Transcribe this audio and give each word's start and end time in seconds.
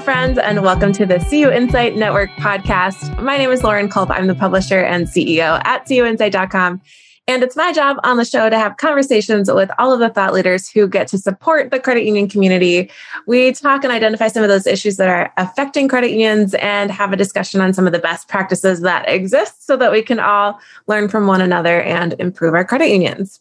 friends, 0.00 0.38
and 0.38 0.62
welcome 0.62 0.92
to 0.92 1.04
the 1.04 1.18
CU 1.18 1.50
Insight 1.50 1.94
Network 1.94 2.30
podcast. 2.30 3.20
My 3.20 3.36
name 3.36 3.50
is 3.50 3.62
Lauren 3.62 3.90
Culp. 3.90 4.08
I'm 4.10 4.28
the 4.28 4.34
publisher 4.34 4.80
and 4.80 5.06
CEO 5.06 5.60
at 5.66 5.86
cuinsight.com. 5.86 6.80
And 7.28 7.42
it's 7.42 7.54
my 7.54 7.70
job 7.70 7.98
on 8.02 8.16
the 8.16 8.24
show 8.24 8.48
to 8.48 8.58
have 8.58 8.78
conversations 8.78 9.52
with 9.52 9.70
all 9.78 9.92
of 9.92 10.00
the 10.00 10.08
thought 10.08 10.32
leaders 10.32 10.70
who 10.70 10.88
get 10.88 11.06
to 11.08 11.18
support 11.18 11.70
the 11.70 11.78
credit 11.78 12.04
union 12.04 12.28
community. 12.30 12.90
We 13.26 13.52
talk 13.52 13.84
and 13.84 13.92
identify 13.92 14.28
some 14.28 14.42
of 14.42 14.48
those 14.48 14.66
issues 14.66 14.96
that 14.96 15.08
are 15.10 15.30
affecting 15.36 15.86
credit 15.86 16.12
unions 16.12 16.54
and 16.54 16.90
have 16.90 17.12
a 17.12 17.16
discussion 17.16 17.60
on 17.60 17.74
some 17.74 17.86
of 17.86 17.92
the 17.92 17.98
best 17.98 18.26
practices 18.26 18.80
that 18.80 19.06
exist 19.06 19.66
so 19.66 19.76
that 19.76 19.92
we 19.92 20.00
can 20.00 20.18
all 20.18 20.58
learn 20.86 21.08
from 21.08 21.26
one 21.26 21.42
another 21.42 21.82
and 21.82 22.14
improve 22.18 22.54
our 22.54 22.64
credit 22.64 22.88
unions. 22.88 23.38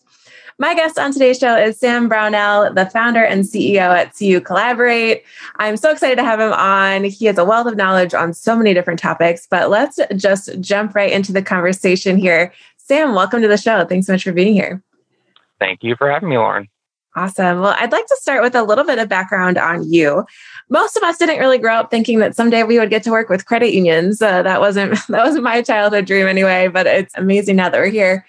My 0.62 0.76
guest 0.76 1.00
on 1.00 1.14
today's 1.14 1.40
show 1.40 1.56
is 1.56 1.80
Sam 1.80 2.10
Brownell, 2.10 2.74
the 2.74 2.86
founder 2.88 3.24
and 3.24 3.46
CEO 3.46 3.96
at 3.96 4.14
CU 4.14 4.42
Collaborate. 4.42 5.24
I'm 5.56 5.78
so 5.78 5.90
excited 5.90 6.18
to 6.18 6.24
have 6.26 6.42
him 6.42 6.52
on. 6.52 7.06
He 7.06 7.28
has 7.28 7.38
a 7.38 7.46
wealth 7.46 7.66
of 7.66 7.78
knowledge 7.78 8.14
on 8.14 8.34
so 8.34 8.58
many 8.58 8.74
different 8.74 9.00
topics, 9.00 9.48
but 9.50 9.70
let's 9.70 9.98
just 10.18 10.60
jump 10.60 10.96
right 10.96 11.14
into 11.14 11.32
the 11.32 11.42
conversation 11.42 12.18
here. 12.18 12.52
Sam, 12.76 13.16
welcome 13.16 13.42
to 13.42 13.48
the 13.48 13.56
show. 13.56 13.86
Thanks 13.86 14.08
so 14.08 14.14
much 14.14 14.26
for 14.26 14.34
being 14.34 14.54
here. 14.54 14.84
Thank 15.60 15.82
you 15.82 15.96
for 15.96 16.12
having 16.12 16.28
me, 16.28 16.38
Lauren. 16.38 16.68
Awesome. 17.16 17.62
Well, 17.62 17.76
I'd 17.80 17.94
like 17.94 18.08
to 18.08 18.18
start 18.20 18.44
with 18.44 18.54
a 18.54 18.64
little 18.64 18.84
bit 18.84 19.00
of 19.00 19.08
background 19.08 19.58
on 19.58 19.90
you. 19.90 20.26
Most 20.70 20.98
of 20.98 21.04
us 21.04 21.18
didn't 21.18 21.40
really 21.40 21.58
grow 21.58 21.76
up 21.76 21.90
thinking 21.90 22.20
that 22.20 22.36
someday 22.36 22.64
we 22.64 22.80
would 22.80 22.90
get 22.90 23.04
to 23.04 23.12
work 23.12 23.30
with 23.30 23.46
credit 23.46 23.74
unions. 23.74 24.22
Uh, 24.22 24.44
that 24.44 24.60
wasn't 24.60 24.92
that 25.08 25.24
wasn't 25.24 25.46
my 25.46 25.62
childhood 25.62 26.06
dream 26.06 26.28
anyway. 26.28 26.68
But 26.68 26.86
it's 26.86 27.14
amazing 27.16 27.56
now 27.56 27.70
that 27.70 27.80
we're 27.80 27.88
here 27.88 28.26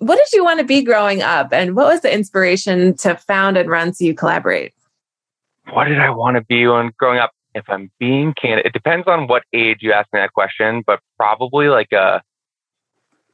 what 0.00 0.16
did 0.16 0.32
you 0.32 0.42
want 0.42 0.58
to 0.60 0.64
be 0.64 0.82
growing 0.82 1.20
up 1.20 1.52
and 1.52 1.76
what 1.76 1.86
was 1.86 2.00
the 2.00 2.12
inspiration 2.12 2.96
to 2.96 3.14
found 3.16 3.58
and 3.58 3.68
run 3.68 3.92
CU 3.92 4.14
Collaborate? 4.14 4.72
What 5.72 5.84
did 5.84 5.98
I 5.98 6.08
want 6.08 6.36
to 6.36 6.42
be 6.42 6.66
when 6.66 6.90
growing 6.98 7.18
up? 7.18 7.32
If 7.54 7.64
I'm 7.68 7.90
being 7.98 8.32
candid, 8.32 8.64
it 8.64 8.72
depends 8.72 9.08
on 9.08 9.26
what 9.26 9.42
age 9.52 9.78
you 9.80 9.92
ask 9.92 10.08
me 10.12 10.20
that 10.20 10.32
question, 10.32 10.82
but 10.86 11.00
probably 11.16 11.68
like 11.68 11.92
a 11.92 12.22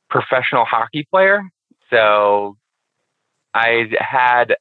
professional 0.08 0.64
hockey 0.64 1.06
player. 1.11 1.42
So 1.91 2.56
I 3.55 3.91
had 3.98 4.56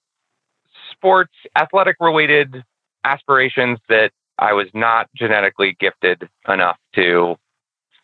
sports, 0.92 1.34
athletic 1.56 1.96
related 2.00 2.64
aspirations 3.04 3.80
that 3.90 4.12
I 4.38 4.54
was 4.54 4.68
not 4.74 5.10
genetically 5.16 5.76
gifted 5.80 6.30
enough 6.48 6.78
to 6.96 7.38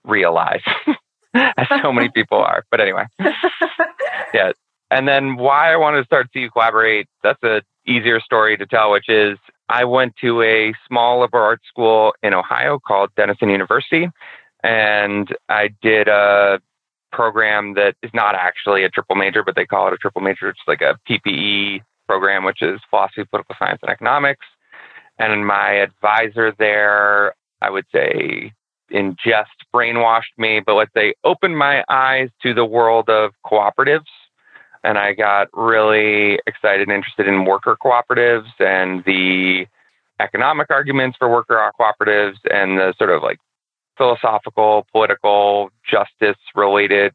realize. 0.05 0.63
as 1.57 1.67
so 1.81 1.91
many 1.91 2.09
people 2.09 2.39
are. 2.39 2.63
But 2.71 2.81
anyway, 2.81 3.05
yeah. 4.33 4.51
And 4.89 5.07
then 5.07 5.37
why 5.37 5.71
I 5.71 5.77
wanted 5.77 5.99
to 5.99 6.05
start 6.05 6.27
CU 6.33 6.49
Collaborate, 6.49 7.07
that's 7.23 7.41
a 7.43 7.61
easier 7.87 8.19
story 8.19 8.57
to 8.57 8.65
tell, 8.65 8.91
which 8.91 9.09
is 9.09 9.37
I 9.69 9.85
went 9.85 10.15
to 10.21 10.41
a 10.41 10.73
small 10.87 11.21
liberal 11.21 11.43
arts 11.43 11.65
school 11.67 12.13
in 12.21 12.33
Ohio 12.33 12.79
called 12.79 13.09
Denison 13.15 13.49
University. 13.49 14.09
And 14.63 15.33
I 15.49 15.69
did 15.81 16.07
a 16.07 16.59
program 17.11 17.73
that 17.75 17.95
is 18.03 18.11
not 18.13 18.35
actually 18.35 18.83
a 18.83 18.89
triple 18.89 19.15
major, 19.15 19.43
but 19.43 19.55
they 19.55 19.65
call 19.65 19.87
it 19.87 19.93
a 19.93 19.97
triple 19.97 20.21
major. 20.21 20.49
It's 20.49 20.59
like 20.67 20.81
a 20.81 20.97
PPE 21.09 21.81
program, 22.07 22.43
which 22.43 22.61
is 22.61 22.79
philosophy, 22.89 23.23
political 23.29 23.55
science, 23.57 23.79
and 23.81 23.89
economics. 23.89 24.45
And 25.17 25.45
my 25.45 25.71
advisor 25.73 26.53
there, 26.57 27.33
I 27.61 27.69
would 27.69 27.85
say 27.93 28.53
in 28.91 29.15
just 29.23 29.51
brainwashed 29.73 30.37
me, 30.37 30.59
but 30.59 30.75
what 30.75 30.89
they 30.93 31.13
opened 31.23 31.57
my 31.57 31.83
eyes 31.89 32.29
to 32.43 32.53
the 32.53 32.65
world 32.65 33.09
of 33.09 33.31
cooperatives. 33.45 34.07
And 34.83 34.97
I 34.97 35.13
got 35.13 35.47
really 35.53 36.39
excited 36.47 36.87
and 36.87 36.95
interested 36.95 37.27
in 37.27 37.45
worker 37.45 37.77
cooperatives 37.83 38.49
and 38.59 39.03
the 39.05 39.67
economic 40.19 40.67
arguments 40.69 41.17
for 41.17 41.29
worker 41.29 41.71
cooperatives 41.79 42.37
and 42.49 42.77
the 42.77 42.93
sort 42.97 43.09
of 43.09 43.21
like 43.21 43.39
philosophical, 43.97 44.85
political, 44.91 45.69
justice 45.89 46.39
related 46.55 47.13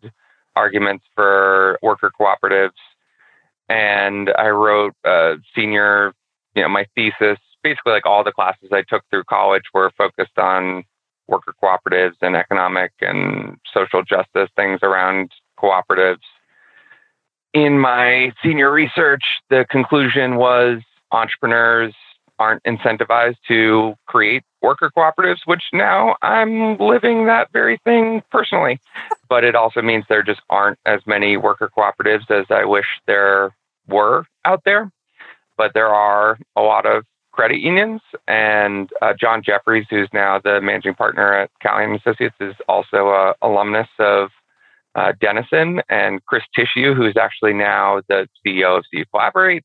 arguments 0.55 1.05
for 1.15 1.79
worker 1.83 2.11
cooperatives. 2.19 2.71
And 3.69 4.31
I 4.39 4.49
wrote 4.51 4.95
a 5.05 5.35
senior, 5.55 6.15
you 6.55 6.63
know, 6.63 6.69
my 6.69 6.87
thesis, 6.95 7.39
basically 7.63 7.93
like 7.93 8.07
all 8.07 8.23
the 8.23 8.33
classes 8.33 8.69
I 8.73 8.83
took 8.83 9.03
through 9.11 9.25
college 9.25 9.65
were 9.75 9.91
focused 9.99 10.39
on 10.39 10.85
worker 11.29 11.55
cooperatives 11.63 12.17
and 12.23 12.37
economic 12.37 12.93
and 13.01 13.59
social 13.73 14.03
justice 14.03 14.49
things 14.57 14.81
around 14.83 15.31
cooperatives. 15.59 16.23
In 17.53 17.79
my 17.79 18.33
senior 18.43 18.71
research, 18.71 19.25
the 19.49 19.65
conclusion 19.71 20.37
was 20.37 20.83
entrepreneurs 21.11 21.95
aren't 22.39 22.63
incentivized 22.65 23.37
to 23.49 23.95
create 24.07 24.43
worker 24.61 24.91
cooperatives, 24.97 25.41
which 25.47 25.63
now 25.73 26.17
I'm 26.23 26.77
living 26.77 27.27
that 27.27 27.51
very 27.53 27.79
thing 27.85 28.23
personally. 28.31 28.81
But 29.29 29.43
it 29.43 29.57
also 29.57 29.83
means 29.83 30.05
there 30.09 30.23
just 30.23 30.41
aren't 30.51 30.79
as 30.87 31.01
many 31.05 31.37
worker 31.37 31.69
cooperatives 31.77 32.31
as 32.31 32.47
I 32.49 32.65
wish 32.65 32.87
there 33.09 33.53
were 33.89 34.25
out 34.45 34.63
there. 34.65 34.93
But 35.57 35.75
there 35.75 35.89
are 35.89 36.39
a 36.55 36.61
lot 36.61 36.87
of 36.87 37.05
credit 37.37 37.61
unions. 37.61 38.01
And 38.27 38.89
uh, 39.03 39.13
Jon 39.19 39.43
Jeffreys, 39.45 39.87
who's 39.91 40.09
now 40.13 40.41
the 40.43 40.61
managing 40.61 40.95
partner 40.95 41.33
at 41.35 41.51
Callahan 41.61 41.95
Associates, 41.95 42.35
is 42.41 42.55
also 42.69 43.09
a 43.09 43.35
alumnus 43.43 43.89
of 43.99 44.31
uh, 44.95 45.13
Denison. 45.21 45.83
And 45.91 46.25
Chris 46.25 46.43
Tissue, 46.55 46.95
who's 46.95 47.17
actually 47.21 47.53
now 47.53 48.01
the 48.09 48.27
CEO 48.45 48.79
of 48.79 48.85
CU 48.93 49.05
Collaborate, 49.13 49.63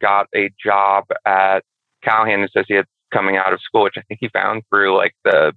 got 0.00 0.26
a 0.34 0.50
job 0.64 1.04
at 1.26 1.60
Callahan 2.02 2.42
Associates 2.42 2.88
coming 3.12 3.36
out 3.36 3.52
of 3.52 3.60
school, 3.60 3.82
which 3.82 3.98
I 3.98 4.02
think 4.08 4.18
he 4.20 4.28
found 4.30 4.62
through 4.70 4.96
like 4.96 5.14
the 5.24 5.52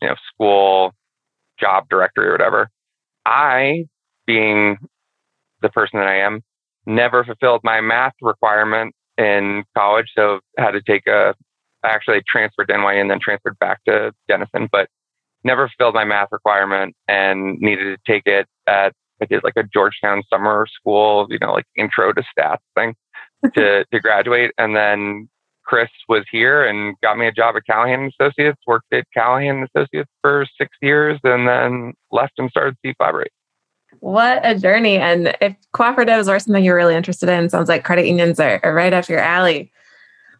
you 0.00 0.08
know 0.08 0.14
school 0.32 0.94
job 1.58 1.88
directory 1.90 2.28
or 2.28 2.32
whatever. 2.32 2.70
I, 3.26 3.86
being 4.26 4.78
the 5.62 5.68
person 5.68 5.98
that 5.98 6.08
I 6.08 6.20
am, 6.20 6.42
never 6.86 7.24
fulfilled 7.24 7.62
my 7.64 7.80
math 7.80 8.14
requirement 8.22 8.94
in 9.18 9.64
college, 9.76 10.12
so 10.16 10.40
had 10.56 10.72
to 10.72 10.82
take 10.82 11.06
a. 11.06 11.34
I 11.84 11.88
actually 11.88 12.22
transferred 12.26 12.68
to 12.68 12.74
NYU 12.74 13.00
and 13.00 13.10
then 13.10 13.20
transferred 13.20 13.58
back 13.58 13.84
to 13.84 14.12
Denison, 14.26 14.68
but 14.72 14.88
never 15.44 15.70
filled 15.78 15.94
my 15.94 16.04
math 16.04 16.28
requirement 16.32 16.96
and 17.06 17.58
needed 17.60 17.98
to 17.98 18.12
take 18.12 18.26
it 18.26 18.46
at. 18.66 18.92
I 19.20 19.24
did 19.24 19.42
like 19.42 19.56
a 19.56 19.64
Georgetown 19.64 20.22
summer 20.30 20.66
school, 20.72 21.26
you 21.28 21.38
know, 21.40 21.52
like 21.52 21.66
intro 21.76 22.12
to 22.12 22.22
stats 22.22 22.58
thing 22.76 22.94
to 23.54 23.84
to 23.84 24.00
graduate, 24.00 24.52
and 24.58 24.76
then 24.76 25.28
Chris 25.64 25.90
was 26.08 26.24
here 26.30 26.64
and 26.66 26.94
got 27.02 27.18
me 27.18 27.26
a 27.26 27.32
job 27.32 27.54
at 27.56 27.66
Callahan 27.66 28.10
Associates. 28.18 28.58
Worked 28.66 28.92
at 28.92 29.04
Callahan 29.12 29.66
Associates 29.74 30.10
for 30.22 30.46
six 30.58 30.70
years, 30.80 31.18
and 31.24 31.46
then 31.46 31.94
left 32.10 32.32
and 32.38 32.50
started 32.50 32.76
CU 32.84 32.94
Collaborate. 32.98 33.32
What 34.00 34.40
a 34.44 34.54
journey. 34.54 34.96
And 34.96 35.36
if 35.40 35.56
cooperatives 35.74 36.28
are 36.28 36.38
something 36.38 36.64
you're 36.64 36.76
really 36.76 36.94
interested 36.94 37.28
in, 37.28 37.48
sounds 37.48 37.68
like 37.68 37.84
credit 37.84 38.06
unions 38.06 38.38
are, 38.38 38.60
are 38.62 38.74
right 38.74 38.92
up 38.92 39.08
your 39.08 39.18
alley. 39.18 39.72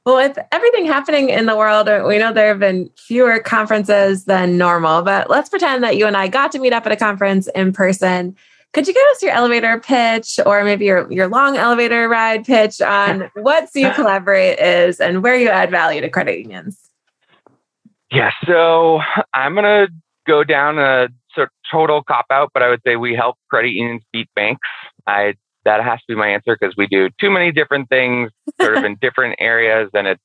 Well, 0.06 0.16
with 0.16 0.38
everything 0.52 0.86
happening 0.86 1.28
in 1.28 1.46
the 1.46 1.56
world, 1.56 1.88
we 2.06 2.18
know 2.18 2.32
there 2.32 2.48
have 2.48 2.60
been 2.60 2.88
fewer 2.96 3.40
conferences 3.40 4.24
than 4.24 4.56
normal, 4.56 5.02
but 5.02 5.28
let's 5.28 5.50
pretend 5.50 5.82
that 5.84 5.96
you 5.96 6.06
and 6.06 6.16
I 6.16 6.28
got 6.28 6.52
to 6.52 6.58
meet 6.58 6.72
up 6.72 6.86
at 6.86 6.92
a 6.92 6.96
conference 6.96 7.48
in 7.54 7.72
person. 7.72 8.34
Could 8.72 8.86
you 8.86 8.94
give 8.94 9.02
us 9.12 9.22
your 9.22 9.32
elevator 9.32 9.80
pitch 9.80 10.38
or 10.46 10.62
maybe 10.64 10.86
your, 10.86 11.10
your 11.12 11.28
long 11.28 11.56
elevator 11.56 12.08
ride 12.08 12.44
pitch 12.44 12.80
on 12.80 13.30
what 13.34 13.68
CU 13.72 13.92
Collaborate 13.92 14.58
is 14.58 15.00
and 15.00 15.22
where 15.22 15.36
you 15.36 15.48
add 15.48 15.70
value 15.70 16.00
to 16.00 16.08
credit 16.08 16.38
unions? 16.38 16.78
Yeah, 18.10 18.30
so 18.46 19.00
I'm 19.34 19.54
going 19.54 19.64
to 19.64 19.92
go 20.26 20.44
down 20.44 20.78
a 20.78 21.08
total 21.70 22.02
cop 22.02 22.26
out, 22.30 22.50
but 22.54 22.62
I 22.62 22.68
would 22.68 22.80
say 22.86 22.96
we 22.96 23.14
help 23.14 23.36
credit 23.50 23.72
unions 23.72 24.02
beat 24.12 24.28
banks. 24.34 24.66
I 25.06 25.34
that 25.64 25.82
has 25.82 25.98
to 25.98 26.04
be 26.08 26.14
my 26.14 26.28
answer 26.28 26.56
because 26.58 26.74
we 26.76 26.86
do 26.86 27.10
too 27.20 27.30
many 27.30 27.52
different 27.52 27.88
things, 27.88 28.30
sort 28.60 28.76
of 28.76 28.84
in 28.84 28.96
different 29.00 29.36
areas, 29.38 29.90
and 29.92 30.06
it's 30.06 30.22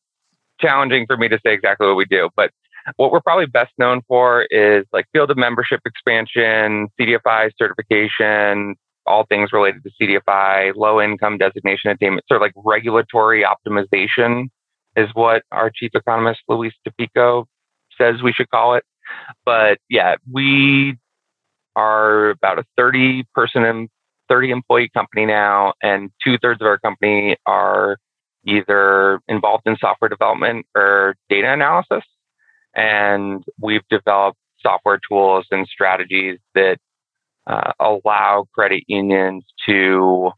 challenging 0.60 1.06
for 1.06 1.18
me 1.18 1.28
to 1.28 1.40
say 1.46 1.54
exactly 1.54 1.88
what 1.88 1.98
we 1.98 2.06
do. 2.06 2.30
But 2.36 2.52
what 2.98 3.12
we're 3.12 3.22
probably 3.22 3.46
best 3.46 3.72
known 3.78 4.02
for 4.08 4.44
is 4.52 4.86
like 4.94 5.06
field 5.14 5.32
of 5.32 5.38
membership 5.38 5.82
expansion, 5.86 6.88
CDFI 7.00 7.52
certification, 7.58 8.76
all 9.06 9.26
things 9.26 9.52
related 9.52 9.84
to 9.84 9.92
CDFI, 10.02 10.74
low 10.76 11.02
income 11.02 11.38
designation 11.38 11.92
attainment, 11.92 12.26
sort 12.28 12.42
of 12.42 12.46
like 12.46 12.54
regulatory 12.56 13.44
optimization 13.44 14.48
is 14.96 15.10
what 15.14 15.44
our 15.52 15.72
chief 15.74 15.92
economist 15.94 16.42
Luis 16.48 16.74
Tapico 16.88 17.46
says 17.98 18.22
we 18.22 18.32
should 18.32 18.50
call 18.50 18.76
it. 18.76 18.84
But 19.46 19.80
yeah, 19.90 20.16
we 20.32 20.98
are 21.76 22.30
about 22.30 22.60
a 22.60 22.64
30 22.78 23.26
person 23.34 23.64
and 23.64 23.90
30 24.30 24.52
employee 24.52 24.90
company 24.94 25.26
now, 25.26 25.74
and 25.82 26.12
two 26.24 26.38
thirds 26.38 26.62
of 26.62 26.68
our 26.68 26.80
company 26.80 27.36
are 27.46 27.98
either 28.46 29.20
involved 29.28 29.64
in 29.66 29.78
software 29.78 30.10
development 30.10 30.66
or 30.76 31.16
data 31.30 31.52
analysis. 31.52 32.04
And 32.76 33.44
we've 33.60 33.88
developed 33.90 34.38
software 34.60 35.00
tools 35.08 35.46
and 35.52 35.68
strategies 35.68 36.40
that 36.56 36.78
uh, 37.46 37.72
allow 37.80 38.46
credit 38.54 38.84
unions 38.88 39.44
to 39.66 40.32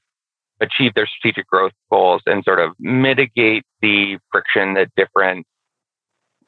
achieve 0.59 0.93
their 0.95 1.07
strategic 1.07 1.47
growth 1.47 1.73
goals 1.91 2.21
and 2.25 2.43
sort 2.43 2.59
of 2.59 2.71
mitigate 2.79 3.63
the 3.81 4.17
friction 4.31 4.73
that 4.73 4.89
different 4.95 5.45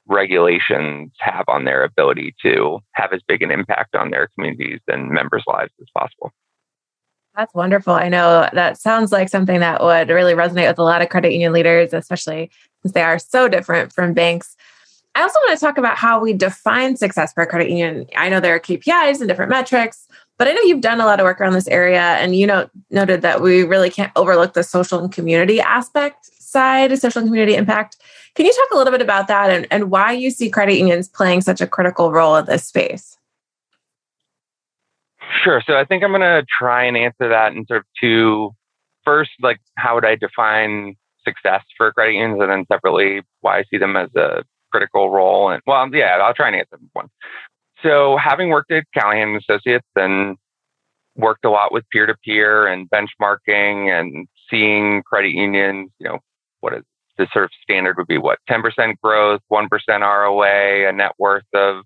regulations 0.08 1.12
have 1.20 1.46
on 1.48 1.66
their 1.66 1.84
ability 1.84 2.36
to 2.42 2.80
have 2.94 3.14
as 3.14 3.22
big 3.28 3.42
an 3.42 3.52
impact 3.52 3.96
on 3.96 4.10
their 4.10 4.28
communities 4.36 4.80
and 4.88 5.10
members' 5.10 5.44
lives 5.48 5.72
as 5.82 5.88
possible. 5.98 6.32
That's 7.36 7.54
wonderful. 7.54 7.94
I 7.94 8.10
know 8.10 8.50
that 8.54 8.80
sounds 8.80 9.12
like 9.12 9.30
something 9.30 9.60
that 9.60 9.84
would 9.84 10.10
really 10.10 10.34
resonate 10.34 10.68
with 10.68 10.80
a 10.80 10.84
lot 10.84 11.04
of 11.04 11.10
credit 11.10 11.34
union 11.34 11.54
leaders, 11.54 11.94
especially 11.94 12.50
since 12.82 12.94
they 12.94 13.04
are 13.04 13.20
so 13.20 13.48
different 13.48 13.94
from 13.94 14.14
banks. 14.14 14.56
I 15.14 15.22
also 15.22 15.40
want 15.46 15.58
to 15.58 15.66
talk 15.66 15.78
about 15.78 15.98
how 15.98 16.20
we 16.20 16.34
define 16.34 16.96
success 16.96 17.34
for 17.34 17.44
a 17.44 17.48
credit 17.48 17.70
union. 17.70 18.08
I 18.16 18.30
know 18.30 18.40
there 18.40 18.56
are 18.56 18.60
KPIs 18.60 19.20
and 19.20 19.28
different 19.28 19.52
metrics, 19.52 20.08
but 20.38 20.48
I 20.48 20.54
know 20.54 20.62
you've 20.62 20.82
done 20.82 21.00
a 21.00 21.06
lot 21.06 21.20
of 21.20 21.26
work 21.26 21.40
around 21.40 21.54
this 21.54 21.68
area 21.68 22.02
and 22.02 22.36
you 22.36 22.48
know 22.48 22.70
noted 22.90 23.22
that 23.22 23.42
we 23.42 23.64
really 23.64 23.90
can't 23.90 24.12
overlook 24.16 24.54
the 24.54 24.64
social 24.64 25.00
and 25.00 25.12
community 25.12 25.60
aspect 25.60 26.30
side, 26.48 26.92
of 26.92 27.00
social 27.00 27.20
and 27.20 27.28
community 27.28 27.56
impact. 27.56 27.98
Can 28.36 28.46
you 28.46 28.54
talk 28.54 28.74
a 28.74 28.78
little 28.78 28.92
bit 28.92 29.02
about 29.02 29.28
that 29.28 29.50
and, 29.50 29.68
and 29.72 29.92
why 29.92 30.12
you 30.12 30.32
see 30.32 30.50
credit 30.50 30.78
unions 30.78 31.08
playing 31.08 31.42
such 31.42 31.62
a 31.62 31.68
critical 31.68 32.12
role 32.12 32.36
in 32.36 32.46
this 32.46 32.66
space? 32.66 33.18
Sure. 35.44 35.62
So 35.66 35.76
I 35.76 35.86
think 35.86 36.04
I'm 36.04 36.12
going 36.12 36.22
to 36.22 36.46
try 36.60 36.84
and 36.84 36.96
answer 36.96 37.30
that 37.30 37.54
in 37.54 37.66
sort 37.66 37.80
of 37.80 37.86
two. 38.00 38.52
First, 39.04 39.32
like 39.42 39.60
how 39.76 39.96
would 39.96 40.06
I 40.06 40.16
define 40.16 40.96
success 41.24 41.64
for 41.76 41.92
credit 41.92 42.14
unions, 42.14 42.42
and 42.42 42.52
then 42.52 42.66
separately 42.72 43.22
why 43.42 43.60
I 43.60 43.64
see 43.70 43.78
them 43.78 43.96
as 43.96 44.10
a 44.16 44.44
critical 44.72 45.10
role. 45.10 45.50
And 45.50 45.62
well, 45.66 45.82
um, 45.82 45.94
yeah, 45.94 46.18
I'll 46.22 46.34
try 46.34 46.48
and 46.48 46.56
answer 46.56 46.78
one. 46.94 47.10
So 47.84 48.18
having 48.18 48.50
worked 48.50 48.72
at 48.72 48.86
Callahan 48.94 49.36
Associates 49.36 49.88
and 49.96 50.38
worked 51.16 51.46
a 51.46 51.50
lot 51.50 51.72
with 51.72 51.84
peer 51.92 52.06
to 52.06 52.16
peer 52.24 52.68
and 52.68 52.90
benchmarking 52.90 53.90
and 53.90 54.28
seeing 54.50 55.04
credit 55.04 55.32
unions, 55.32 55.90
you 56.00 56.08
know, 56.08 56.20
what 56.62 56.74
is 56.74 56.84
the 57.18 57.28
sort 57.34 57.46
of 57.46 57.52
standard 57.64 57.98
would 57.98 58.08
be 58.08 58.18
what 58.18 58.40
10% 58.50 58.96
growth, 59.02 59.42
1% 59.52 59.70
ROA, 60.02 60.90
a 60.90 60.92
net 60.92 61.14
worth 61.18 61.44
of 61.54 61.84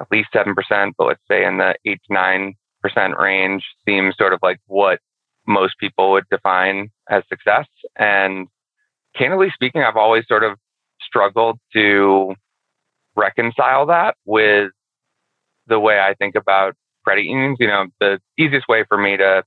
at 0.00 0.06
least 0.10 0.28
7%, 0.34 0.54
but 0.96 1.06
let's 1.06 1.20
say 1.28 1.44
in 1.44 1.58
the 1.58 1.74
8 1.84 2.00
to 2.08 2.14
9% 2.14 3.18
range 3.18 3.64
seems 3.86 4.16
sort 4.16 4.32
of 4.32 4.38
like 4.42 4.58
what 4.66 5.00
most 5.46 5.78
people 5.78 6.12
would 6.12 6.24
define 6.30 6.90
as 7.08 7.22
success. 7.28 7.66
And 7.96 8.48
candidly 9.16 9.50
speaking, 9.52 9.82
I've 9.82 9.96
always 9.96 10.26
sort 10.26 10.44
of 10.44 10.58
struggled 11.00 11.58
to 11.74 12.34
reconcile 13.16 13.86
that 13.86 14.16
with 14.24 14.70
the 15.66 15.78
way 15.78 15.98
I 15.98 16.14
think 16.14 16.34
about 16.34 16.74
credit 17.04 17.24
unions. 17.24 17.58
You 17.60 17.68
know, 17.68 17.86
the 18.00 18.20
easiest 18.38 18.68
way 18.68 18.84
for 18.88 18.98
me 18.98 19.16
to 19.16 19.44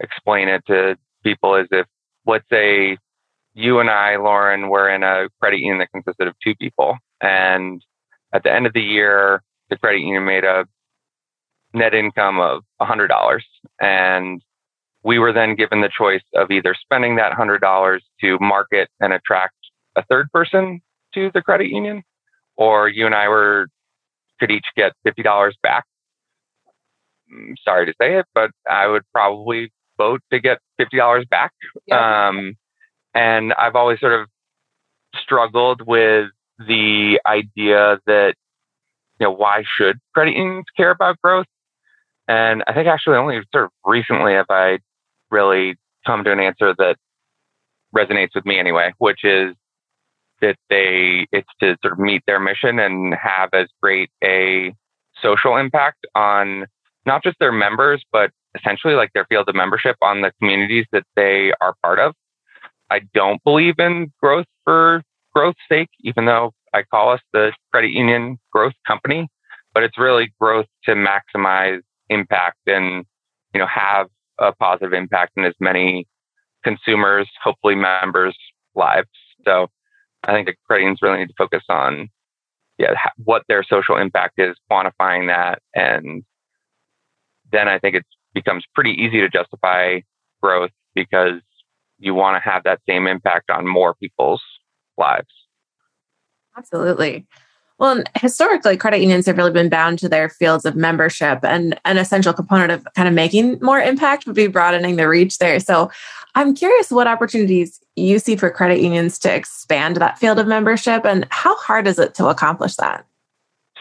explain 0.00 0.48
it 0.48 0.64
to 0.66 0.96
people 1.22 1.54
is 1.56 1.68
if, 1.70 1.86
let's 2.26 2.46
say, 2.50 2.96
you 3.60 3.78
and 3.80 3.90
I, 3.90 4.16
Lauren, 4.16 4.68
were 4.68 4.88
in 4.88 5.02
a 5.02 5.28
credit 5.40 5.60
union 5.60 5.78
that 5.78 5.92
consisted 5.92 6.28
of 6.28 6.34
two 6.42 6.54
people. 6.54 6.96
And 7.20 7.84
at 8.32 8.42
the 8.42 8.52
end 8.52 8.66
of 8.66 8.72
the 8.72 8.82
year, 8.82 9.42
the 9.68 9.76
credit 9.76 10.00
union 10.00 10.24
made 10.24 10.44
a 10.44 10.66
net 11.74 11.94
income 11.94 12.40
of 12.40 12.62
$100. 12.80 13.40
And 13.80 14.42
we 15.02 15.18
were 15.18 15.32
then 15.32 15.54
given 15.54 15.80
the 15.80 15.90
choice 15.96 16.22
of 16.34 16.50
either 16.50 16.74
spending 16.74 17.16
that 17.16 17.32
$100 17.32 18.00
to 18.22 18.38
market 18.40 18.88
and 19.00 19.12
attract 19.12 19.54
a 19.96 20.04
third 20.04 20.30
person 20.32 20.80
to 21.14 21.30
the 21.34 21.42
credit 21.42 21.68
union, 21.68 22.02
or 22.56 22.88
you 22.88 23.06
and 23.06 23.14
I 23.14 23.28
were 23.28 23.66
could 24.38 24.50
each 24.50 24.66
get 24.76 24.92
$50 25.06 25.52
back. 25.62 25.84
I'm 27.30 27.36
mm, 27.36 27.54
sorry 27.64 27.86
to 27.86 27.94
say 28.00 28.18
it, 28.18 28.26
but 28.34 28.50
I 28.68 28.86
would 28.86 29.02
probably 29.12 29.70
vote 29.98 30.22
to 30.32 30.40
get 30.40 30.58
$50 30.80 31.28
back. 31.28 31.52
Yeah. 31.86 32.28
Um, 32.28 32.56
and 33.14 33.52
I've 33.54 33.76
always 33.76 34.00
sort 34.00 34.20
of 34.20 34.28
struggled 35.20 35.82
with 35.86 36.30
the 36.58 37.20
idea 37.26 37.98
that, 38.06 38.34
you 39.18 39.26
know, 39.26 39.32
why 39.32 39.64
should 39.66 39.98
credit 40.14 40.36
unions 40.36 40.66
care 40.76 40.90
about 40.90 41.20
growth? 41.22 41.46
And 42.28 42.62
I 42.66 42.72
think 42.72 42.86
actually 42.86 43.16
only 43.16 43.40
sort 43.52 43.64
of 43.64 43.70
recently 43.84 44.34
have 44.34 44.46
I 44.50 44.78
really 45.30 45.76
come 46.06 46.24
to 46.24 46.32
an 46.32 46.40
answer 46.40 46.74
that 46.78 46.96
resonates 47.94 48.34
with 48.34 48.46
me 48.46 48.58
anyway, 48.58 48.92
which 48.98 49.24
is 49.24 49.54
that 50.40 50.56
they, 50.68 51.26
it's 51.32 51.48
to 51.60 51.76
sort 51.82 51.92
of 51.92 51.98
meet 51.98 52.22
their 52.26 52.40
mission 52.40 52.78
and 52.78 53.14
have 53.14 53.50
as 53.52 53.68
great 53.82 54.10
a 54.24 54.72
social 55.20 55.56
impact 55.56 56.06
on 56.14 56.66
not 57.04 57.22
just 57.22 57.38
their 57.40 57.52
members, 57.52 58.02
but 58.12 58.30
essentially 58.58 58.94
like 58.94 59.12
their 59.12 59.26
field 59.26 59.48
of 59.48 59.54
membership 59.54 59.96
on 60.02 60.22
the 60.22 60.32
communities 60.38 60.86
that 60.92 61.04
they 61.16 61.52
are 61.60 61.74
part 61.82 61.98
of. 61.98 62.14
I 62.90 63.00
don't 63.14 63.42
believe 63.44 63.78
in 63.78 64.12
growth 64.20 64.46
for 64.64 65.02
growth's 65.34 65.60
sake, 65.68 65.90
even 66.00 66.26
though 66.26 66.52
I 66.74 66.82
call 66.82 67.10
us 67.10 67.20
the 67.32 67.52
credit 67.70 67.90
union 67.90 68.38
growth 68.52 68.74
company, 68.86 69.28
but 69.74 69.82
it's 69.82 69.98
really 69.98 70.32
growth 70.40 70.66
to 70.84 70.94
maximize 70.94 71.80
impact 72.08 72.58
and, 72.66 73.04
you 73.54 73.60
know, 73.60 73.66
have 73.66 74.08
a 74.38 74.52
positive 74.52 74.92
impact 74.92 75.32
in 75.36 75.44
as 75.44 75.54
many 75.60 76.06
consumers, 76.64 77.28
hopefully 77.42 77.74
members' 77.74 78.36
lives. 78.74 79.08
So 79.44 79.68
I 80.24 80.32
think 80.32 80.46
the 80.46 80.54
credit 80.66 80.82
unions 80.82 80.98
really 81.02 81.18
need 81.18 81.28
to 81.28 81.34
focus 81.38 81.62
on, 81.68 82.08
yeah, 82.78 82.94
what 83.24 83.42
their 83.48 83.62
social 83.62 83.96
impact 83.96 84.34
is, 84.38 84.56
quantifying 84.70 85.28
that, 85.28 85.60
and 85.74 86.24
then 87.52 87.68
I 87.68 87.78
think 87.78 87.96
it 87.96 88.04
becomes 88.34 88.64
pretty 88.74 88.92
easy 88.92 89.20
to 89.20 89.28
justify 89.28 90.00
growth 90.42 90.70
because 90.94 91.40
you 92.00 92.14
want 92.14 92.42
to 92.42 92.50
have 92.50 92.64
that 92.64 92.80
same 92.88 93.06
impact 93.06 93.50
on 93.50 93.66
more 93.66 93.94
people's 93.94 94.42
lives. 94.98 95.28
Absolutely. 96.56 97.26
Well, 97.78 98.02
historically, 98.14 98.76
credit 98.76 99.00
unions 99.00 99.24
have 99.24 99.38
really 99.38 99.52
been 99.52 99.70
bound 99.70 99.98
to 100.00 100.08
their 100.08 100.28
fields 100.28 100.66
of 100.66 100.76
membership, 100.76 101.38
and 101.42 101.80
an 101.86 101.96
essential 101.96 102.34
component 102.34 102.70
of 102.72 102.86
kind 102.94 103.08
of 103.08 103.14
making 103.14 103.58
more 103.62 103.80
impact 103.80 104.26
would 104.26 104.36
be 104.36 104.48
broadening 104.48 104.96
the 104.96 105.08
reach 105.08 105.38
there. 105.38 105.58
So, 105.60 105.90
I'm 106.34 106.54
curious 106.54 106.90
what 106.90 107.06
opportunities 107.06 107.80
you 107.96 108.18
see 108.18 108.36
for 108.36 108.50
credit 108.50 108.80
unions 108.80 109.18
to 109.20 109.34
expand 109.34 109.96
that 109.96 110.18
field 110.18 110.38
of 110.38 110.46
membership, 110.46 111.06
and 111.06 111.26
how 111.30 111.56
hard 111.56 111.86
is 111.86 111.98
it 111.98 112.14
to 112.16 112.26
accomplish 112.26 112.76
that? 112.76 113.06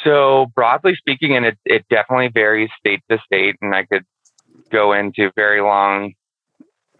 So, 0.01 0.45
broadly 0.55 0.95
speaking, 0.95 1.35
and 1.35 1.45
it, 1.45 1.57
it 1.65 1.85
definitely 1.89 2.29
varies 2.29 2.69
state 2.79 3.01
to 3.09 3.19
state, 3.25 3.57
and 3.61 3.75
I 3.75 3.83
could 3.83 4.05
go 4.69 4.93
into 4.93 5.29
very 5.35 5.61
long 5.61 6.13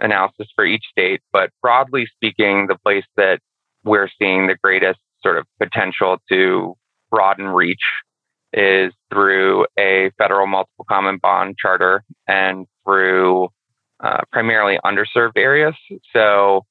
analysis 0.01 0.47
for 0.55 0.65
each 0.65 0.83
state, 0.91 1.21
but 1.31 1.51
broadly 1.61 2.07
speaking, 2.15 2.67
the 2.67 2.77
place 2.77 3.05
that 3.17 3.39
we're 3.83 4.09
seeing 4.19 4.47
the 4.47 4.57
greatest 4.61 4.99
sort 5.23 5.37
of 5.37 5.45
potential 5.61 6.17
to 6.29 6.75
broaden 7.09 7.47
reach 7.47 7.83
is 8.53 8.93
through 9.11 9.65
a 9.77 10.11
federal 10.17 10.47
multiple 10.47 10.85
common 10.89 11.17
bond 11.17 11.55
charter 11.57 12.03
and 12.27 12.65
through 12.85 13.47
uh, 13.99 14.21
primarily 14.31 14.79
underserved 14.83 15.37
areas. 15.37 15.75
So 16.13 16.65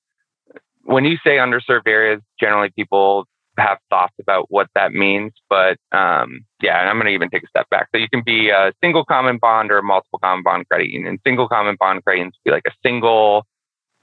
when 0.82 1.04
you 1.04 1.18
say 1.22 1.36
underserved 1.36 1.86
areas, 1.86 2.20
generally 2.40 2.70
people 2.74 3.26
have 3.58 3.78
thoughts 3.90 4.14
about 4.20 4.46
what 4.50 4.68
that 4.74 4.92
means. 4.92 5.32
But 5.48 5.78
um, 5.92 6.40
yeah, 6.62 6.80
and 6.80 6.88
I'm 6.88 6.96
going 6.96 7.06
to 7.06 7.12
even 7.12 7.30
take 7.30 7.44
a 7.44 7.48
step 7.48 7.68
back. 7.70 7.88
So 7.92 7.98
you 7.98 8.08
can 8.08 8.22
be 8.24 8.50
a 8.50 8.72
single 8.82 9.04
common 9.04 9.38
bond 9.38 9.70
or 9.70 9.78
a 9.78 9.82
multiple 9.82 10.18
common 10.18 10.42
bond 10.42 10.68
credit 10.68 10.88
union. 10.88 11.18
Single 11.26 11.48
common 11.48 11.76
bond 11.78 12.04
credit 12.04 12.18
unions 12.18 12.36
would 12.44 12.50
be 12.50 12.54
like 12.54 12.66
a 12.66 12.74
single 12.86 13.46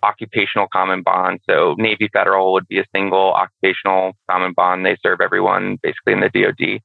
occupational 0.03 0.67
common 0.71 1.01
bond. 1.01 1.39
So 1.49 1.75
Navy 1.77 2.09
Federal 2.13 2.53
would 2.53 2.67
be 2.67 2.79
a 2.79 2.85
single 2.95 3.33
occupational 3.33 4.13
common 4.29 4.53
bond. 4.53 4.85
They 4.85 4.97
serve 5.01 5.19
everyone 5.21 5.77
basically 5.81 6.13
in 6.13 6.21
the 6.21 6.29
DoD. 6.29 6.81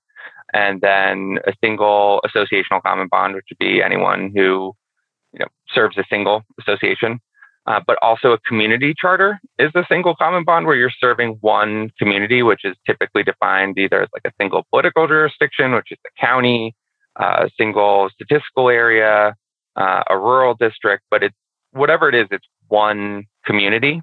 And 0.52 0.80
then 0.80 1.38
a 1.46 1.52
single 1.62 2.20
associational 2.26 2.82
common 2.82 3.08
bond, 3.08 3.34
which 3.34 3.46
would 3.50 3.58
be 3.58 3.82
anyone 3.82 4.32
who 4.34 4.74
you 5.32 5.38
know 5.38 5.46
serves 5.72 5.96
a 5.96 6.04
single 6.10 6.42
association. 6.60 7.20
Uh, 7.70 7.78
but 7.86 7.96
also 8.02 8.32
a 8.32 8.38
community 8.40 8.92
charter 9.00 9.38
is 9.60 9.70
a 9.76 9.84
single 9.88 10.16
common 10.16 10.42
bond 10.42 10.66
where 10.66 10.74
you're 10.74 10.90
serving 10.98 11.38
one 11.40 11.88
community, 12.00 12.42
which 12.42 12.64
is 12.64 12.74
typically 12.84 13.22
defined 13.22 13.78
either 13.78 14.02
as 14.02 14.08
like 14.12 14.24
a 14.24 14.32
single 14.40 14.66
political 14.70 15.06
jurisdiction, 15.06 15.72
which 15.72 15.92
is 15.92 15.98
the 16.02 16.10
county, 16.20 16.74
uh, 17.20 17.46
a 17.46 17.50
single 17.56 18.10
statistical 18.12 18.70
area, 18.70 19.36
uh, 19.76 20.02
a 20.10 20.18
rural 20.18 20.54
district, 20.54 21.04
but 21.12 21.22
it's 21.22 21.36
whatever 21.70 22.08
it 22.08 22.14
is, 22.16 22.26
it's 22.32 22.44
one 22.66 23.22
community 23.46 24.02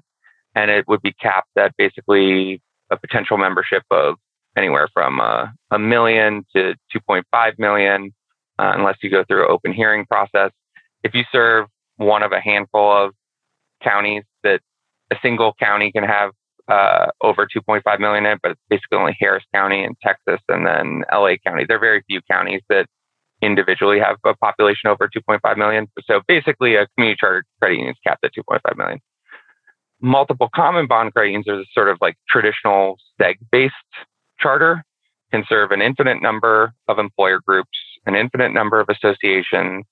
and 0.54 0.70
it 0.70 0.88
would 0.88 1.02
be 1.02 1.12
capped 1.12 1.54
at 1.58 1.76
basically 1.76 2.62
a 2.90 2.96
potential 2.96 3.36
membership 3.36 3.82
of 3.90 4.14
anywhere 4.56 4.88
from 4.94 5.20
uh, 5.20 5.44
a 5.72 5.78
million 5.78 6.42
to 6.56 6.74
2.5 6.96 7.58
million, 7.58 8.14
uh, 8.58 8.72
unless 8.74 8.96
you 9.02 9.10
go 9.10 9.24
through 9.24 9.44
an 9.44 9.50
open 9.50 9.74
hearing 9.74 10.06
process. 10.06 10.52
If 11.04 11.12
you 11.12 11.24
serve 11.30 11.66
one 11.98 12.22
of 12.22 12.32
a 12.32 12.40
handful 12.40 12.90
of 12.90 13.12
counties 13.82 14.24
that 14.42 14.60
a 15.10 15.16
single 15.22 15.54
county 15.58 15.90
can 15.92 16.04
have 16.04 16.30
uh, 16.68 17.06
over 17.22 17.46
2.5 17.46 17.98
million 17.98 18.26
in 18.26 18.32
it, 18.32 18.40
but 18.42 18.52
it's 18.52 18.60
basically 18.68 18.98
only 18.98 19.16
Harris 19.18 19.44
County 19.54 19.82
and 19.82 19.96
Texas 20.02 20.40
and 20.48 20.66
then 20.66 21.04
LA 21.12 21.36
County. 21.46 21.64
There 21.66 21.78
are 21.78 21.80
very 21.80 22.02
few 22.06 22.20
counties 22.30 22.60
that 22.68 22.86
individually 23.40 23.98
have 24.00 24.16
a 24.24 24.34
population 24.34 24.88
over 24.88 25.08
2.5 25.08 25.56
million. 25.56 25.86
So 26.04 26.20
basically, 26.26 26.74
a 26.74 26.86
community 26.94 27.16
charter 27.18 27.44
credit 27.60 27.76
union 27.76 27.92
is 27.92 27.98
capped 28.06 28.24
at 28.24 28.32
2.5 28.34 28.76
million. 28.76 29.00
Multiple 30.00 30.48
common 30.54 30.86
bond 30.86 31.14
credit 31.14 31.30
unions 31.30 31.48
are 31.48 31.64
sort 31.72 31.88
of 31.88 31.98
like 32.00 32.16
traditional 32.28 32.96
seg 33.20 33.36
based 33.50 33.74
charter 34.38 34.84
can 35.32 35.44
serve 35.48 35.72
an 35.72 35.82
infinite 35.82 36.22
number 36.22 36.72
of 36.86 36.98
employer 36.98 37.40
groups, 37.46 37.76
an 38.06 38.14
infinite 38.14 38.52
number 38.52 38.80
of 38.80 38.88
associations, 38.88 39.84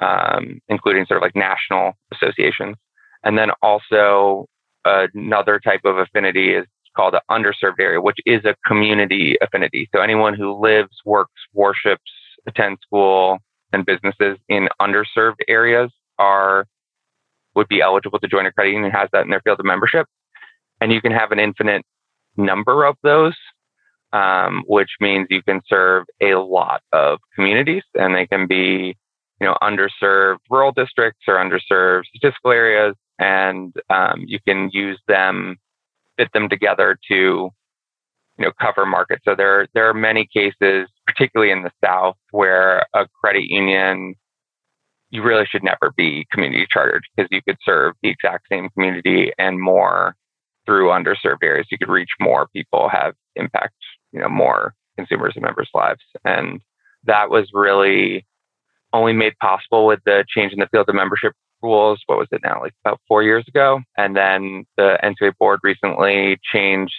um, 0.00 0.60
including 0.68 1.06
sort 1.06 1.18
of 1.18 1.22
like 1.22 1.36
national 1.36 1.92
associations. 2.12 2.76
And 3.24 3.38
then 3.38 3.50
also 3.62 4.46
another 4.84 5.58
type 5.58 5.80
of 5.84 5.96
affinity 5.96 6.54
is 6.54 6.66
called 6.96 7.14
an 7.14 7.20
underserved 7.30 7.80
area, 7.80 8.00
which 8.00 8.18
is 8.26 8.44
a 8.44 8.54
community 8.66 9.36
affinity. 9.40 9.88
So 9.94 10.00
anyone 10.00 10.34
who 10.34 10.60
lives, 10.60 10.96
works, 11.04 11.40
worships, 11.52 12.10
attends 12.46 12.80
school, 12.82 13.38
and 13.72 13.84
businesses 13.84 14.38
in 14.48 14.68
underserved 14.80 15.40
areas 15.48 15.90
are 16.18 16.66
would 17.54 17.68
be 17.68 17.80
eligible 17.80 18.18
to 18.18 18.28
join 18.28 18.46
a 18.46 18.52
credit 18.52 18.72
union 18.72 18.90
has 18.90 19.08
that 19.12 19.24
in 19.24 19.30
their 19.30 19.40
field 19.40 19.60
of 19.60 19.66
membership. 19.66 20.06
And 20.80 20.92
you 20.92 21.00
can 21.00 21.12
have 21.12 21.30
an 21.30 21.38
infinite 21.38 21.84
number 22.36 22.84
of 22.84 22.96
those, 23.02 23.36
um, 24.12 24.64
which 24.66 24.90
means 25.00 25.28
you 25.30 25.42
can 25.42 25.60
serve 25.68 26.04
a 26.20 26.34
lot 26.34 26.82
of 26.92 27.20
communities 27.34 27.84
and 27.94 28.14
they 28.14 28.26
can 28.26 28.46
be, 28.46 28.96
you 29.40 29.46
know, 29.46 29.56
underserved 29.62 30.38
rural 30.50 30.72
districts 30.72 31.22
or 31.28 31.36
underserved 31.36 32.04
statistical 32.06 32.50
areas. 32.50 32.94
And 33.18 33.74
um, 33.90 34.24
you 34.26 34.38
can 34.46 34.70
use 34.72 35.00
them, 35.06 35.56
fit 36.16 36.32
them 36.32 36.48
together 36.48 36.98
to, 37.08 37.14
you 37.14 37.50
know, 38.38 38.52
cover 38.60 38.86
markets. 38.86 39.22
So 39.24 39.34
there, 39.36 39.68
there 39.74 39.88
are 39.88 39.94
many 39.94 40.28
cases, 40.32 40.88
particularly 41.06 41.52
in 41.52 41.62
the 41.62 41.70
South, 41.84 42.16
where 42.30 42.86
a 42.94 43.06
credit 43.20 43.44
union 43.44 44.14
you 45.14 45.22
really 45.22 45.46
should 45.46 45.62
never 45.62 45.92
be 45.96 46.26
community 46.32 46.66
chartered 46.68 47.04
because 47.14 47.28
you 47.30 47.40
could 47.46 47.56
serve 47.64 47.94
the 48.02 48.08
exact 48.08 48.46
same 48.50 48.68
community 48.70 49.32
and 49.38 49.60
more 49.60 50.16
through 50.66 50.88
underserved 50.88 51.42
areas. 51.42 51.68
You 51.70 51.78
could 51.78 51.88
reach 51.88 52.08
more 52.20 52.48
people, 52.48 52.88
have 52.88 53.14
impact, 53.36 53.74
you 54.10 54.20
know, 54.20 54.28
more 54.28 54.74
consumers 54.96 55.34
and 55.36 55.44
members' 55.44 55.70
lives. 55.72 56.00
And 56.24 56.60
that 57.04 57.30
was 57.30 57.48
really 57.52 58.26
only 58.92 59.12
made 59.12 59.38
possible 59.40 59.86
with 59.86 60.00
the 60.04 60.24
change 60.28 60.52
in 60.52 60.58
the 60.58 60.66
field 60.66 60.88
of 60.88 60.96
membership 60.96 61.32
rules. 61.64 62.00
What 62.06 62.18
was 62.18 62.28
it 62.30 62.42
now? 62.44 62.60
Like 62.60 62.74
about 62.84 63.00
four 63.08 63.22
years 63.22 63.44
ago. 63.48 63.80
And 63.96 64.16
then 64.16 64.64
the 64.76 64.98
NCUA 65.02 65.36
board 65.38 65.60
recently 65.62 66.38
changed 66.52 66.94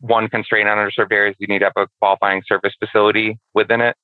one 0.00 0.28
constraint 0.28 0.68
on 0.68 0.78
underserved 0.78 1.12
areas. 1.12 1.36
You 1.38 1.46
need 1.46 1.58
to 1.60 1.66
have 1.66 1.76
a 1.76 1.88
qualifying 2.00 2.42
service 2.46 2.72
facility 2.78 3.38
within 3.52 3.80
it. 3.80 3.96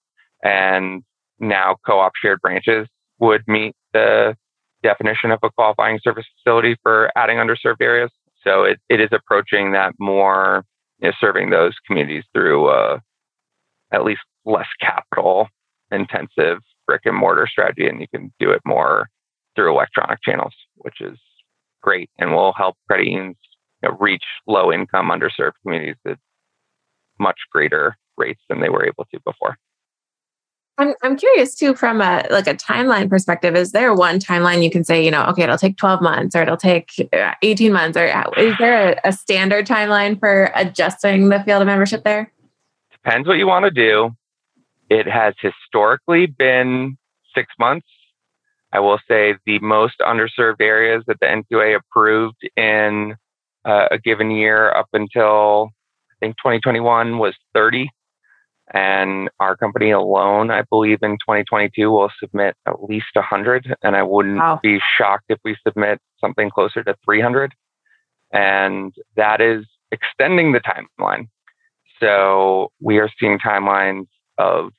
And 0.43 1.03
now 1.39 1.77
co-op 1.87 2.13
shared 2.21 2.41
branches 2.41 2.87
would 3.19 3.43
meet 3.47 3.75
the 3.93 4.37
definition 4.83 5.31
of 5.31 5.39
a 5.43 5.51
qualifying 5.51 6.01
service 6.03 6.25
facility 6.39 6.77
for 6.83 7.11
adding 7.17 7.37
underserved 7.37 7.81
areas. 7.81 8.11
So 8.45 8.65
it, 8.65 8.79
it 8.89 9.01
is 9.01 9.11
approaching 9.13 9.73
that 9.73 9.95
more, 9.99 10.65
you 11.01 11.09
know, 11.09 11.15
serving 11.21 11.51
those 11.51 11.75
communities 11.87 12.25
through 12.35 12.69
uh, 12.69 12.99
at 13.93 14.05
least 14.05 14.23
less 14.45 14.69
capital 14.81 15.49
intensive 15.93 16.59
brick 16.87 17.03
and 17.05 17.17
mortar 17.17 17.47
strategy. 17.51 17.87
And 17.87 18.01
you 18.01 18.07
can 18.09 18.33
do 18.41 18.51
it 18.51 18.61
more 18.65 19.09
through 19.61 19.71
electronic 19.71 20.23
channels, 20.23 20.55
which 20.77 21.03
is 21.03 21.19
great 21.83 22.09
and 22.19 22.33
will 22.33 22.55
help 22.55 22.77
credit 22.87 23.07
unions 23.07 23.37
you 23.83 23.91
know, 23.91 23.97
reach 24.01 24.25
low 24.47 24.73
income 24.73 25.11
underserved 25.11 25.53
communities 25.63 25.97
at 26.07 26.17
much 27.19 27.39
greater 27.53 27.99
rates 28.17 28.41
than 28.49 28.61
they 28.61 28.71
were 28.71 28.87
able 28.87 29.05
to 29.13 29.21
before. 29.23 29.59
I'm 30.79 30.95
I'm 31.03 31.19
curious 31.19 31.55
too 31.55 31.75
from 31.75 32.01
a 32.01 32.27
like 32.31 32.47
a 32.47 32.55
timeline 32.55 33.11
perspective. 33.11 33.55
Is 33.55 33.73
there 33.73 33.93
one 33.93 34.19
timeline 34.19 34.65
you 34.65 34.71
can 34.71 34.83
say, 34.83 35.05
you 35.05 35.11
know, 35.11 35.27
okay, 35.27 35.43
it'll 35.43 35.59
take 35.59 35.77
12 35.77 36.01
months 36.01 36.35
or 36.35 36.41
it'll 36.41 36.57
take 36.57 36.93
uh, 37.13 37.35
18 37.43 37.71
months, 37.71 37.99
or 37.99 38.09
uh, 38.09 38.31
is 38.39 38.55
there 38.59 38.93
a, 38.93 39.09
a 39.09 39.13
standard 39.13 39.67
timeline 39.67 40.19
for 40.19 40.51
adjusting 40.55 41.29
the 41.29 41.43
field 41.43 41.61
of 41.61 41.67
membership 41.67 42.03
there? 42.03 42.33
Depends 42.93 43.29
what 43.29 43.37
you 43.37 43.47
want 43.47 43.67
to 43.67 43.71
do. 43.71 44.11
It 44.89 45.07
has 45.07 45.35
historically 45.43 46.25
been 46.25 46.97
six 47.35 47.53
months. 47.59 47.87
I 48.73 48.81
will 48.81 48.99
say 49.09 49.35
the 49.47 49.59
most 49.61 49.99
underserved 50.01 50.61
areas 50.61 51.03
that 51.07 51.19
the 51.21 51.27
NCUA 51.27 51.77
approved 51.77 52.49
in 52.57 53.17
uh, 53.65 53.89
a 53.91 53.99
given 53.99 54.31
year 54.31 54.73
up 54.73 54.87
until 54.93 55.71
I 56.11 56.27
think 56.27 56.37
2021 56.37 57.19
was 57.19 57.35
30. 57.55 57.91
And 58.73 59.29
our 59.41 59.57
company 59.57 59.91
alone, 59.91 60.53
I 60.53 60.63
believe 60.71 60.99
in 61.03 61.13
2022 61.13 61.91
will 61.91 62.11
submit 62.21 62.55
at 62.67 62.85
least 62.85 63.09
100. 63.15 63.75
And 63.83 63.97
I 63.97 64.05
wouldn't 64.05 64.37
wow. 64.37 64.61
be 64.63 64.79
shocked 64.97 65.25
if 65.29 65.39
we 65.45 65.57
submit 65.67 65.99
something 66.21 66.51
closer 66.51 66.85
to 66.85 66.95
300. 67.05 67.53
And 68.33 68.95
that 69.17 69.41
is 69.41 69.65
extending 69.91 70.53
the 70.53 70.61
timeline. 70.61 71.27
So 71.99 72.71
we 72.81 72.99
are 72.99 73.11
seeing 73.19 73.41
timelines 73.41 74.07
of 74.39 74.71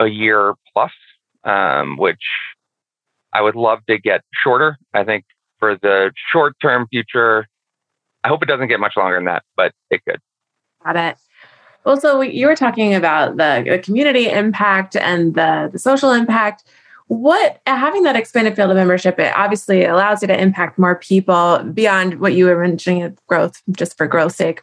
a 0.00 0.06
year 0.06 0.54
plus, 0.72 0.92
um, 1.44 1.96
which 1.96 2.18
I 3.34 3.42
would 3.42 3.56
love 3.56 3.80
to 3.88 3.98
get 3.98 4.22
shorter. 4.32 4.78
I 4.94 5.04
think 5.04 5.24
for 5.58 5.76
the 5.76 6.12
short 6.32 6.54
term 6.62 6.86
future, 6.90 7.46
I 8.22 8.28
hope 8.28 8.42
it 8.42 8.46
doesn't 8.46 8.68
get 8.68 8.80
much 8.80 8.96
longer 8.96 9.16
than 9.16 9.26
that, 9.26 9.42
but 9.56 9.72
it 9.90 10.02
could. 10.08 10.20
Got 10.84 10.96
it. 10.96 11.16
Well, 11.84 12.00
so 12.00 12.22
you 12.22 12.46
were 12.46 12.56
talking 12.56 12.94
about 12.94 13.36
the, 13.36 13.64
the 13.68 13.78
community 13.78 14.30
impact 14.30 14.96
and 14.96 15.34
the, 15.34 15.68
the 15.70 15.78
social 15.78 16.12
impact. 16.12 16.64
What 17.08 17.60
having 17.66 18.04
that 18.04 18.16
expanded 18.16 18.56
field 18.56 18.70
of 18.70 18.76
membership, 18.76 19.18
it 19.18 19.36
obviously 19.36 19.84
allows 19.84 20.22
you 20.22 20.28
to 20.28 20.40
impact 20.40 20.78
more 20.78 20.96
people 20.96 21.58
beyond 21.74 22.20
what 22.20 22.32
you 22.32 22.46
were 22.46 22.58
mentioning 22.58 23.16
growth, 23.26 23.62
just 23.72 23.98
for 23.98 24.06
growth's 24.06 24.36
sake. 24.36 24.62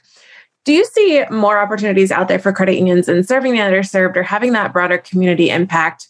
Do 0.64 0.74
you 0.74 0.86
see 0.86 1.24
more 1.30 1.60
opportunities 1.60 2.12
out 2.12 2.28
there 2.28 2.40
for 2.40 2.52
credit 2.52 2.76
unions 2.76 3.08
in 3.08 3.24
serving 3.24 3.54
the 3.54 3.60
underserved 3.60 4.16
or 4.16 4.24
having 4.24 4.54
that 4.54 4.74
broader 4.74 4.98
community 4.98 5.50
impact 5.50 6.08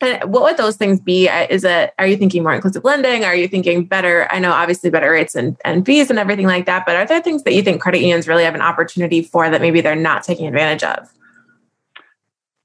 and 0.00 0.32
what 0.32 0.42
would 0.42 0.56
those 0.56 0.76
things 0.76 1.00
be? 1.00 1.28
Is 1.28 1.64
it, 1.64 1.92
are 1.98 2.06
you 2.06 2.16
thinking 2.16 2.42
more 2.42 2.54
inclusive 2.54 2.84
lending? 2.84 3.24
Are 3.24 3.34
you 3.34 3.48
thinking 3.48 3.84
better? 3.84 4.26
I 4.30 4.38
know 4.38 4.52
obviously 4.52 4.90
better 4.90 5.10
rates 5.10 5.34
and, 5.34 5.56
and 5.64 5.84
fees 5.84 6.10
and 6.10 6.18
everything 6.18 6.46
like 6.46 6.66
that, 6.66 6.86
but 6.86 6.96
are 6.96 7.06
there 7.06 7.20
things 7.20 7.42
that 7.44 7.52
you 7.52 7.62
think 7.62 7.82
credit 7.82 8.00
unions 8.00 8.26
really 8.26 8.44
have 8.44 8.54
an 8.54 8.62
opportunity 8.62 9.22
for 9.22 9.50
that 9.50 9.60
maybe 9.60 9.80
they're 9.80 9.94
not 9.94 10.22
taking 10.22 10.46
advantage 10.46 10.82
of? 10.82 11.12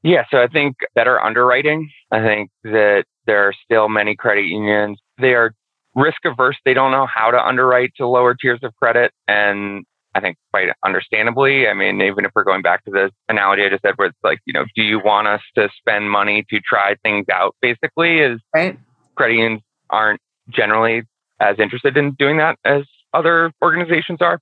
Yeah, 0.04 0.24
so 0.30 0.38
I 0.38 0.48
think 0.48 0.78
better 0.94 1.20
underwriting. 1.22 1.90
I 2.12 2.22
think 2.22 2.52
that 2.64 3.06
there 3.26 3.48
are 3.48 3.54
still 3.64 3.90
many 3.90 4.16
credit 4.16 4.46
unions. 4.46 5.00
They 5.20 5.34
are 5.34 5.54
risk 5.96 6.24
averse. 6.26 6.58
They 6.64 6.74
don't 6.74 6.92
know 6.92 7.08
how 7.08 7.32
to 7.32 7.44
underwrite 7.44 7.96
to 7.96 8.08
lower 8.08 8.36
tiers 8.36 8.60
of 8.62 8.76
credit. 8.76 9.12
And 9.28 9.86
I 10.16 10.22
think 10.22 10.38
quite 10.52 10.70
understandably. 10.86 11.68
I 11.68 11.74
mean, 11.74 12.02
even 12.02 12.24
if 12.24 12.32
we're 12.34 12.46
going 12.46 12.62
back 12.62 12.86
to 12.86 12.92
the 12.92 13.12
analogy 13.28 13.64
I 13.64 13.70
just 13.70 13.82
said, 13.82 13.96
where 13.98 14.08
it's 14.08 14.18
like, 14.24 14.40
you 14.46 14.54
know, 14.54 14.64
do 14.74 14.82
you 14.82 15.00
want 15.04 15.28
us 15.28 15.42
to 15.56 15.70
spend 15.78 16.10
money 16.10 16.46
to 16.50 16.60
try 16.62 16.96
things 17.04 17.26
out? 17.32 17.54
Basically, 17.62 18.20
is 18.20 18.40
right. 18.54 18.80
credit 19.16 19.36
unions 19.36 19.62
aren't 19.90 20.22
generally 20.50 21.04
as 21.42 21.60
interested 21.60 21.98
in 21.98 22.14
doing 22.14 22.38
that 22.38 22.58
as 22.64 22.84
other 23.14 23.52
organizations 23.62 24.22
are. 24.22 24.40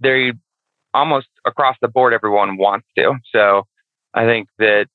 They 0.00 0.32
almost 0.92 1.28
across 1.46 1.76
the 1.80 1.88
board, 1.88 2.12
everyone 2.12 2.56
wants 2.56 2.88
to. 2.98 3.14
So 3.32 3.62
I 4.12 4.24
think 4.24 4.48
that, 4.58 4.86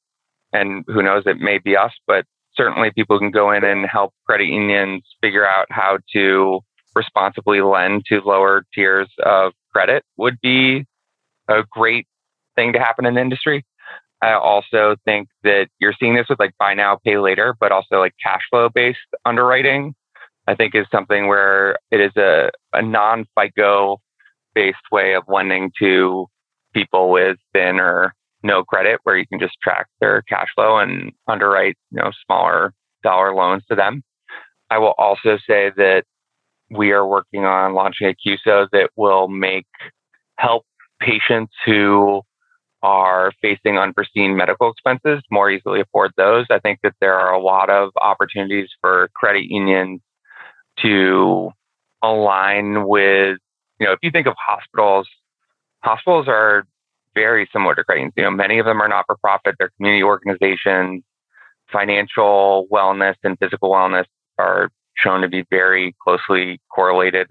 and 0.51 0.83
who 0.87 1.01
knows, 1.01 1.23
it 1.25 1.37
may 1.39 1.57
be 1.57 1.77
us, 1.77 1.93
but 2.05 2.25
certainly 2.53 2.91
people 2.91 3.17
can 3.17 3.31
go 3.31 3.51
in 3.51 3.63
and 3.63 3.85
help 3.85 4.13
credit 4.25 4.47
unions 4.47 5.03
figure 5.21 5.47
out 5.47 5.67
how 5.69 5.99
to 6.13 6.59
responsibly 6.95 7.61
lend 7.61 8.05
to 8.07 8.19
lower 8.19 8.65
tiers 8.73 9.09
of 9.23 9.53
credit 9.73 10.03
would 10.17 10.39
be 10.41 10.85
a 11.47 11.63
great 11.69 12.07
thing 12.55 12.73
to 12.73 12.79
happen 12.79 13.05
in 13.05 13.15
the 13.15 13.21
industry. 13.21 13.65
I 14.21 14.33
also 14.33 14.95
think 15.03 15.29
that 15.43 15.67
you're 15.79 15.95
seeing 15.99 16.15
this 16.15 16.27
with 16.29 16.39
like 16.39 16.51
buy 16.59 16.73
now, 16.73 16.99
pay 17.03 17.17
later, 17.17 17.55
but 17.59 17.71
also 17.71 17.99
like 17.99 18.13
cash 18.23 18.41
flow 18.49 18.69
based 18.69 18.99
underwriting, 19.25 19.95
I 20.47 20.55
think 20.55 20.75
is 20.75 20.85
something 20.91 21.27
where 21.27 21.77
it 21.89 21.99
is 21.99 22.15
a, 22.17 22.51
a 22.73 22.81
non 22.81 23.25
FICO 23.37 23.97
based 24.53 24.77
way 24.91 25.15
of 25.15 25.23
lending 25.27 25.71
to 25.79 26.27
people 26.73 27.09
with 27.09 27.37
thin 27.53 27.79
or 27.79 28.13
no 28.43 28.63
credit 28.63 28.99
where 29.03 29.17
you 29.17 29.25
can 29.27 29.39
just 29.39 29.55
track 29.61 29.87
their 29.99 30.21
cash 30.23 30.49
flow 30.55 30.77
and 30.77 31.11
underwrite, 31.27 31.77
you 31.91 31.97
know, 32.01 32.11
smaller 32.25 32.73
dollar 33.03 33.33
loans 33.33 33.63
to 33.69 33.75
them. 33.75 34.03
I 34.69 34.77
will 34.77 34.93
also 34.97 35.37
say 35.47 35.71
that 35.75 36.03
we 36.71 36.91
are 36.91 37.05
working 37.05 37.45
on 37.45 37.73
launching 37.73 38.07
a 38.07 38.13
QSO 38.13 38.67
that 38.71 38.89
will 38.95 39.27
make 39.27 39.67
help 40.37 40.65
patients 40.99 41.53
who 41.65 42.21
are 42.83 43.31
facing 43.41 43.77
unforeseen 43.77 44.35
medical 44.35 44.71
expenses 44.71 45.21
more 45.29 45.51
easily 45.51 45.81
afford 45.81 46.11
those. 46.17 46.45
I 46.49 46.59
think 46.59 46.79
that 46.83 46.93
there 46.99 47.13
are 47.13 47.33
a 47.33 47.41
lot 47.41 47.69
of 47.69 47.91
opportunities 48.01 48.69
for 48.81 49.09
credit 49.15 49.45
unions 49.45 50.01
to 50.79 51.51
align 52.01 52.87
with, 52.87 53.37
you 53.79 53.85
know, 53.85 53.93
if 53.93 53.99
you 54.01 54.09
think 54.09 54.25
of 54.25 54.33
hospitals, 54.39 55.07
hospitals 55.83 56.27
are 56.27 56.63
very 57.13 57.47
similar 57.53 57.75
to 57.75 57.83
credit 57.83 57.99
unions. 57.99 58.13
You 58.17 58.23
know, 58.23 58.31
many 58.31 58.57
of 58.57 58.65
them 58.65 58.81
are 58.81 58.87
not 58.87 59.05
for 59.05 59.17
profit, 59.17 59.55
they're 59.59 59.71
community 59.77 60.03
organizations. 60.03 61.03
Financial 61.71 62.67
wellness 62.71 63.15
and 63.23 63.37
physical 63.39 63.69
wellness 63.69 64.05
are 64.37 64.69
shown 64.98 65.21
to 65.21 65.29
be 65.29 65.45
very 65.50 65.95
closely 66.01 66.60
correlated. 66.74 67.27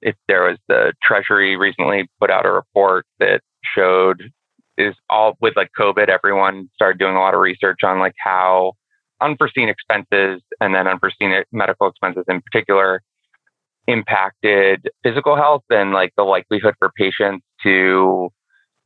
If 0.00 0.14
there 0.28 0.44
was 0.44 0.58
the 0.68 0.92
Treasury 1.02 1.56
recently 1.56 2.08
put 2.20 2.30
out 2.30 2.46
a 2.46 2.52
report 2.52 3.06
that 3.18 3.40
showed 3.74 4.30
is 4.76 4.94
all 5.10 5.36
with 5.40 5.56
like 5.56 5.70
COVID, 5.78 6.08
everyone 6.08 6.70
started 6.74 6.98
doing 6.98 7.16
a 7.16 7.20
lot 7.20 7.34
of 7.34 7.40
research 7.40 7.80
on 7.82 7.98
like 7.98 8.14
how 8.18 8.74
unforeseen 9.20 9.68
expenses 9.68 10.40
and 10.60 10.74
then 10.74 10.86
unforeseen 10.86 11.42
medical 11.52 11.88
expenses 11.88 12.24
in 12.28 12.40
particular 12.40 13.02
impacted 13.88 14.88
physical 15.02 15.34
health 15.34 15.64
and 15.70 15.92
like 15.92 16.12
the 16.16 16.22
likelihood 16.22 16.74
for 16.78 16.92
patients 16.96 17.44
to 17.62 18.28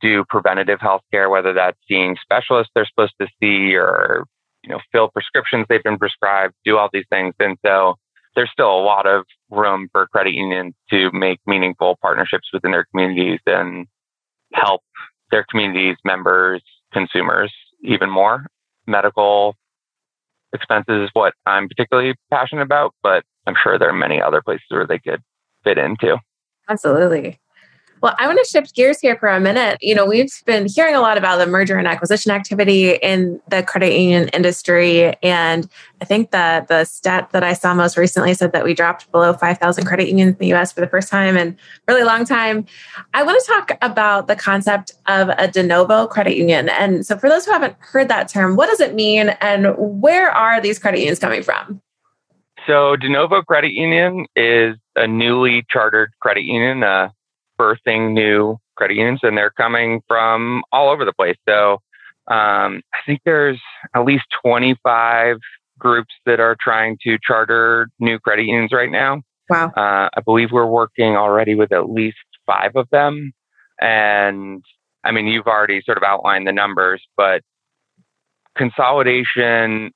do 0.00 0.24
preventative 0.28 0.80
health 0.80 1.02
care, 1.10 1.28
whether 1.28 1.52
that's 1.52 1.78
seeing 1.88 2.16
specialists 2.22 2.72
they're 2.74 2.86
supposed 2.86 3.14
to 3.20 3.26
see 3.40 3.74
or, 3.74 4.24
you 4.64 4.70
know, 4.70 4.80
fill 4.90 5.08
prescriptions 5.08 5.66
they've 5.68 5.82
been 5.82 5.98
prescribed, 5.98 6.54
do 6.64 6.78
all 6.78 6.88
these 6.92 7.04
things. 7.10 7.34
And 7.38 7.58
so 7.64 7.96
there's 8.34 8.50
still 8.52 8.70
a 8.70 8.82
lot 8.82 9.06
of 9.06 9.24
room 9.50 9.88
for 9.92 10.06
credit 10.06 10.32
unions 10.32 10.74
to 10.90 11.10
make 11.12 11.40
meaningful 11.46 11.98
partnerships 12.00 12.48
within 12.52 12.70
their 12.70 12.86
communities 12.86 13.40
and 13.46 13.86
help 14.54 14.82
their 15.30 15.44
communities, 15.50 15.96
members, 16.04 16.62
consumers 16.92 17.52
even 17.82 18.10
more. 18.10 18.46
Medical 18.86 19.56
expenses 20.52 21.04
is 21.04 21.10
what 21.12 21.34
I'm 21.46 21.68
particularly 21.68 22.14
passionate 22.30 22.62
about, 22.62 22.94
but 23.02 23.24
I'm 23.46 23.54
sure 23.60 23.78
there 23.78 23.88
are 23.88 23.94
many 23.94 24.20
other 24.20 24.42
places 24.42 24.66
where 24.68 24.86
they 24.86 24.98
could 24.98 25.22
fit 25.64 25.78
into. 25.78 26.18
Absolutely. 26.68 27.38
Well, 28.02 28.16
I 28.18 28.26
want 28.26 28.40
to 28.42 28.50
shift 28.50 28.74
gears 28.74 29.00
here 29.00 29.16
for 29.16 29.28
a 29.28 29.38
minute. 29.38 29.78
You 29.80 29.94
know, 29.94 30.04
we've 30.04 30.32
been 30.44 30.66
hearing 30.66 30.96
a 30.96 31.00
lot 31.00 31.16
about 31.16 31.36
the 31.36 31.46
merger 31.46 31.78
and 31.78 31.86
acquisition 31.86 32.32
activity 32.32 32.94
in 32.94 33.40
the 33.46 33.62
credit 33.62 33.96
union 33.96 34.26
industry. 34.30 35.14
And 35.22 35.68
I 36.00 36.04
think 36.04 36.32
that 36.32 36.66
the 36.66 36.84
stat 36.84 37.30
that 37.30 37.44
I 37.44 37.52
saw 37.52 37.74
most 37.74 37.96
recently 37.96 38.34
said 38.34 38.50
that 38.54 38.64
we 38.64 38.74
dropped 38.74 39.10
below 39.12 39.32
5,000 39.32 39.84
credit 39.84 40.08
unions 40.08 40.32
in 40.32 40.38
the 40.38 40.52
US 40.52 40.72
for 40.72 40.80
the 40.80 40.88
first 40.88 41.10
time 41.10 41.36
in 41.36 41.50
a 41.50 41.56
really 41.86 42.02
long 42.02 42.24
time. 42.24 42.66
I 43.14 43.22
want 43.22 43.40
to 43.40 43.46
talk 43.46 43.78
about 43.80 44.26
the 44.26 44.34
concept 44.34 44.90
of 45.06 45.28
a 45.38 45.46
de 45.46 45.62
novo 45.62 46.08
credit 46.08 46.36
union. 46.36 46.70
And 46.70 47.06
so, 47.06 47.16
for 47.16 47.28
those 47.28 47.46
who 47.46 47.52
haven't 47.52 47.76
heard 47.78 48.08
that 48.08 48.28
term, 48.28 48.56
what 48.56 48.66
does 48.66 48.80
it 48.80 48.96
mean 48.96 49.28
and 49.40 49.76
where 49.78 50.28
are 50.28 50.60
these 50.60 50.80
credit 50.80 50.98
unions 50.98 51.20
coming 51.20 51.44
from? 51.44 51.80
So, 52.66 52.96
de 52.96 53.08
novo 53.08 53.42
credit 53.42 53.70
union 53.70 54.26
is 54.34 54.74
a 54.96 55.06
newly 55.06 55.64
chartered 55.70 56.10
credit 56.20 56.42
union. 56.42 56.82
Uh, 56.82 57.10
birthing 57.58 58.12
new 58.12 58.58
credit 58.76 58.96
unions, 58.96 59.20
and 59.22 59.36
they're 59.36 59.50
coming 59.50 60.02
from 60.08 60.62
all 60.72 60.90
over 60.90 61.04
the 61.04 61.12
place. 61.12 61.36
So 61.48 61.74
um, 62.28 62.82
I 62.94 62.98
think 63.06 63.20
there's 63.24 63.60
at 63.94 64.04
least 64.04 64.24
25 64.44 65.36
groups 65.78 66.14
that 66.26 66.40
are 66.40 66.56
trying 66.60 66.96
to 67.02 67.18
charter 67.22 67.88
new 67.98 68.18
credit 68.18 68.46
unions 68.46 68.72
right 68.72 68.90
now. 68.90 69.22
Wow. 69.50 69.66
Uh, 69.76 70.08
I 70.16 70.20
believe 70.24 70.52
we're 70.52 70.66
working 70.66 71.16
already 71.16 71.54
with 71.54 71.72
at 71.72 71.90
least 71.90 72.18
five 72.46 72.72
of 72.76 72.88
them. 72.90 73.32
And 73.80 74.62
I 75.04 75.10
mean, 75.10 75.26
you've 75.26 75.46
already 75.46 75.82
sort 75.84 75.98
of 75.98 76.04
outlined 76.04 76.46
the 76.46 76.52
numbers, 76.52 77.02
but 77.16 77.42
consolidation 78.56 79.90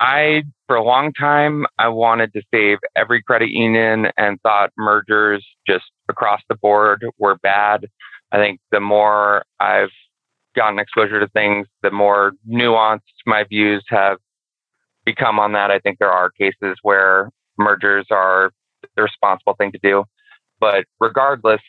I, 0.00 0.44
for 0.66 0.76
a 0.76 0.82
long 0.82 1.12
time, 1.12 1.66
I 1.78 1.88
wanted 1.88 2.32
to 2.34 2.42
save 2.52 2.78
every 2.94 3.22
credit 3.22 3.50
union 3.50 4.08
and 4.16 4.40
thought 4.42 4.70
mergers 4.78 5.44
just 5.66 5.84
across 6.08 6.40
the 6.48 6.54
board 6.54 7.04
were 7.18 7.36
bad. 7.36 7.86
I 8.30 8.36
think 8.36 8.60
the 8.70 8.80
more 8.80 9.44
I've 9.58 9.90
gotten 10.54 10.78
exposure 10.78 11.20
to 11.20 11.28
things, 11.28 11.66
the 11.82 11.90
more 11.90 12.32
nuanced 12.48 13.00
my 13.26 13.44
views 13.44 13.84
have 13.88 14.18
become 15.04 15.38
on 15.38 15.52
that. 15.52 15.70
I 15.70 15.78
think 15.78 15.98
there 15.98 16.12
are 16.12 16.30
cases 16.30 16.76
where 16.82 17.30
mergers 17.56 18.06
are 18.10 18.52
the 18.96 19.02
responsible 19.02 19.54
thing 19.54 19.72
to 19.72 19.78
do. 19.82 20.04
But 20.60 20.84
regardless, 21.00 21.60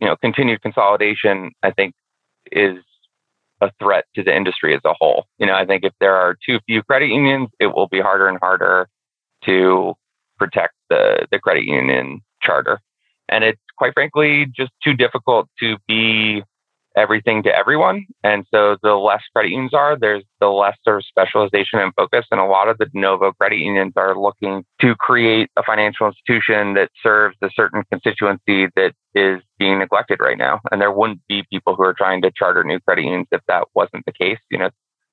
you 0.00 0.06
know, 0.06 0.16
continued 0.16 0.62
consolidation, 0.62 1.52
I 1.62 1.70
think, 1.72 1.94
is 2.50 2.78
a 3.60 3.70
threat 3.78 4.04
to 4.14 4.22
the 4.22 4.34
industry 4.34 4.74
as 4.74 4.80
a 4.84 4.94
whole. 4.98 5.26
You 5.38 5.46
know, 5.46 5.54
I 5.54 5.64
think 5.64 5.84
if 5.84 5.92
there 6.00 6.14
are 6.14 6.36
too 6.44 6.60
few 6.66 6.82
credit 6.82 7.08
unions, 7.08 7.48
it 7.58 7.68
will 7.68 7.88
be 7.88 8.00
harder 8.00 8.28
and 8.28 8.38
harder 8.40 8.88
to 9.44 9.94
protect 10.38 10.74
the, 10.90 11.26
the 11.30 11.38
credit 11.38 11.64
union 11.64 12.20
charter. 12.42 12.80
And 13.28 13.44
it's 13.44 13.60
quite 13.76 13.94
frankly 13.94 14.46
just 14.46 14.72
too 14.82 14.94
difficult 14.94 15.48
to 15.60 15.76
be 15.86 16.42
everything 16.98 17.42
to 17.44 17.54
everyone. 17.54 18.06
And 18.24 18.44
so 18.52 18.76
the 18.82 18.94
less 18.94 19.22
credit 19.32 19.50
unions 19.50 19.72
are, 19.72 19.96
there's 19.98 20.24
the 20.40 20.48
less 20.48 20.76
sort 20.84 20.96
of 20.98 21.04
specialization 21.06 21.78
and 21.78 21.94
focus. 21.94 22.26
And 22.30 22.40
a 22.40 22.44
lot 22.44 22.68
of 22.68 22.78
the 22.78 22.86
de 22.86 22.98
novo 22.98 23.32
credit 23.32 23.58
unions 23.58 23.92
are 23.96 24.18
looking 24.18 24.64
to 24.80 24.94
create 24.96 25.48
a 25.56 25.62
financial 25.62 26.08
institution 26.08 26.74
that 26.74 26.90
serves 27.02 27.36
a 27.42 27.50
certain 27.54 27.84
constituency 27.90 28.66
that 28.76 28.92
is 29.14 29.40
being 29.58 29.78
neglected 29.78 30.18
right 30.20 30.36
now. 30.36 30.60
And 30.70 30.80
there 30.80 30.92
wouldn't 30.92 31.20
be 31.28 31.44
people 31.50 31.76
who 31.76 31.84
are 31.84 31.94
trying 31.94 32.22
to 32.22 32.32
charter 32.32 32.64
new 32.64 32.80
credit 32.80 33.04
unions 33.04 33.28
if 33.30 33.40
that 33.46 33.68
wasn't 33.74 34.04
the 34.04 34.12
case. 34.12 34.38
You 34.50 34.58
know, 34.58 34.70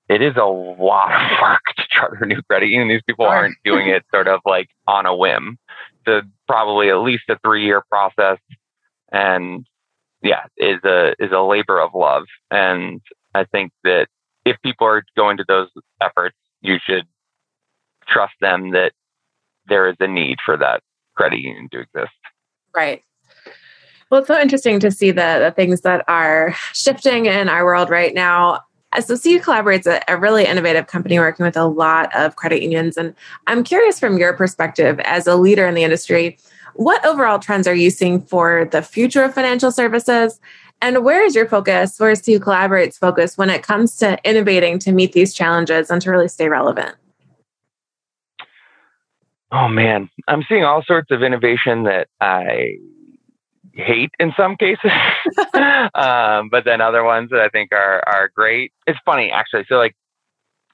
it 0.10 0.22
is 0.22 0.36
a 0.36 0.46
lot 0.46 1.12
of 1.14 1.38
work 1.42 1.62
to 1.78 1.84
charter 1.90 2.26
new 2.26 2.42
credit 2.44 2.70
union. 2.70 2.90
These 2.90 3.04
people 3.06 3.26
aren't 3.26 3.58
doing 3.64 3.88
it 3.90 4.04
sort 4.14 4.28
of 4.28 4.40
like 4.46 4.70
on 4.88 5.06
a 5.06 5.16
whim. 5.16 5.58
It's 6.08 6.28
probably 6.48 6.90
at 6.90 6.98
least 6.98 7.24
a 7.30 7.38
three 7.44 7.66
year 7.66 7.84
process. 7.90 8.38
And 9.12 9.66
yeah, 10.26 10.46
is 10.58 10.84
a 10.84 11.14
is 11.20 11.32
a 11.32 11.42
labor 11.42 11.80
of 11.80 11.92
love. 11.94 12.24
And 12.50 13.00
I 13.36 13.46
think 13.46 13.72
that 13.84 14.08
if 14.44 14.58
people 14.64 14.88
are 14.88 15.04
going 15.16 15.38
to 15.38 15.46
those 15.48 15.70
efforts, 16.02 16.36
you 16.62 16.78
should 16.84 17.06
trust 18.08 18.34
them 18.42 18.72
that 18.72 18.92
there 19.68 19.88
is 19.88 19.96
a 20.00 20.08
need 20.08 20.38
for 20.44 20.58
that 20.58 20.82
credit 21.16 21.40
union 21.40 21.70
to 21.72 21.80
exist. 21.80 22.14
Right. 22.76 23.04
Well, 24.10 24.20
it's 24.20 24.28
so 24.28 24.40
interesting 24.40 24.80
to 24.82 24.92
see 24.92 25.12
the, 25.12 25.40
the 25.44 25.54
things 25.56 25.82
that 25.82 26.04
are 26.08 26.56
shifting 26.74 27.26
in 27.26 27.50
our 27.50 27.66
world 27.66 27.90
right 27.90 28.14
now. 28.14 28.62
So, 29.00 29.18
CU 29.18 29.40
Collaborate's 29.40 29.88
a, 29.88 30.02
a 30.08 30.18
really 30.18 30.46
innovative 30.46 30.88
company 30.88 31.20
working 31.20 31.46
with 31.46 31.58
a 31.58 31.66
lot 31.66 32.16
of 32.16 32.36
credit 32.36 32.62
unions. 32.62 32.98
And 32.98 33.14
I'm 33.48 33.64
curious 33.64 34.00
from 34.00 34.18
your 34.18 34.34
perspective 34.34 35.00
as 35.02 35.28
a 35.28 35.36
leader 35.36 35.68
in 35.68 35.74
the 35.74 35.84
industry, 35.84 36.38
what 36.76 37.04
overall 37.06 37.40
trends 37.40 37.68
are 37.68 37.76
you 37.76 37.90
seeing 37.90 38.22
for 38.22 38.66
the 38.66 38.82
future 38.82 39.24
of 39.24 39.34
financial 39.34 39.72
services? 39.72 40.40
And 40.82 41.06
where 41.06 41.24
is 41.24 41.34
your 41.34 41.48
focus? 41.48 42.00
Where 42.00 42.12
is 42.12 42.22
CU 42.22 42.40
Collaborate's 42.40 42.98
focus 42.98 43.38
when 43.38 43.50
it 43.50 43.64
comes 43.64 43.96
to 43.98 44.20
innovating 44.30 44.78
to 44.80 44.92
meet 44.92 45.14
these 45.14 45.34
challenges 45.34 45.90
and 45.90 46.02
to 46.02 46.12
really 46.12 46.28
stay 46.28 46.50
relevant? 46.50 46.96
Oh 49.52 49.70
man, 49.70 50.10
I'm 50.28 50.44
seeing 50.50 50.66
all 50.66 50.84
sorts 50.84 51.12
of 51.12 51.24
innovation 51.24 51.84
that 51.84 52.10
I 52.20 52.76
hate 53.74 54.12
in 54.20 54.34
some 54.36 54.58
cases, 54.58 54.92
um, 55.94 56.50
but 56.50 56.66
then 56.66 56.82
other 56.82 57.04
ones 57.04 57.30
that 57.30 57.40
I 57.40 57.48
think 57.50 57.72
are 57.72 58.04
are 58.06 58.30
great. 58.36 58.74
It's 58.86 59.00
funny 59.06 59.32
actually. 59.32 59.66
So 59.70 59.78
like 59.78 59.96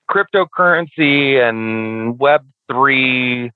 cryptocurrency 0.10 1.38
and 1.38 2.18
Web 2.18 2.44
three 2.72 3.52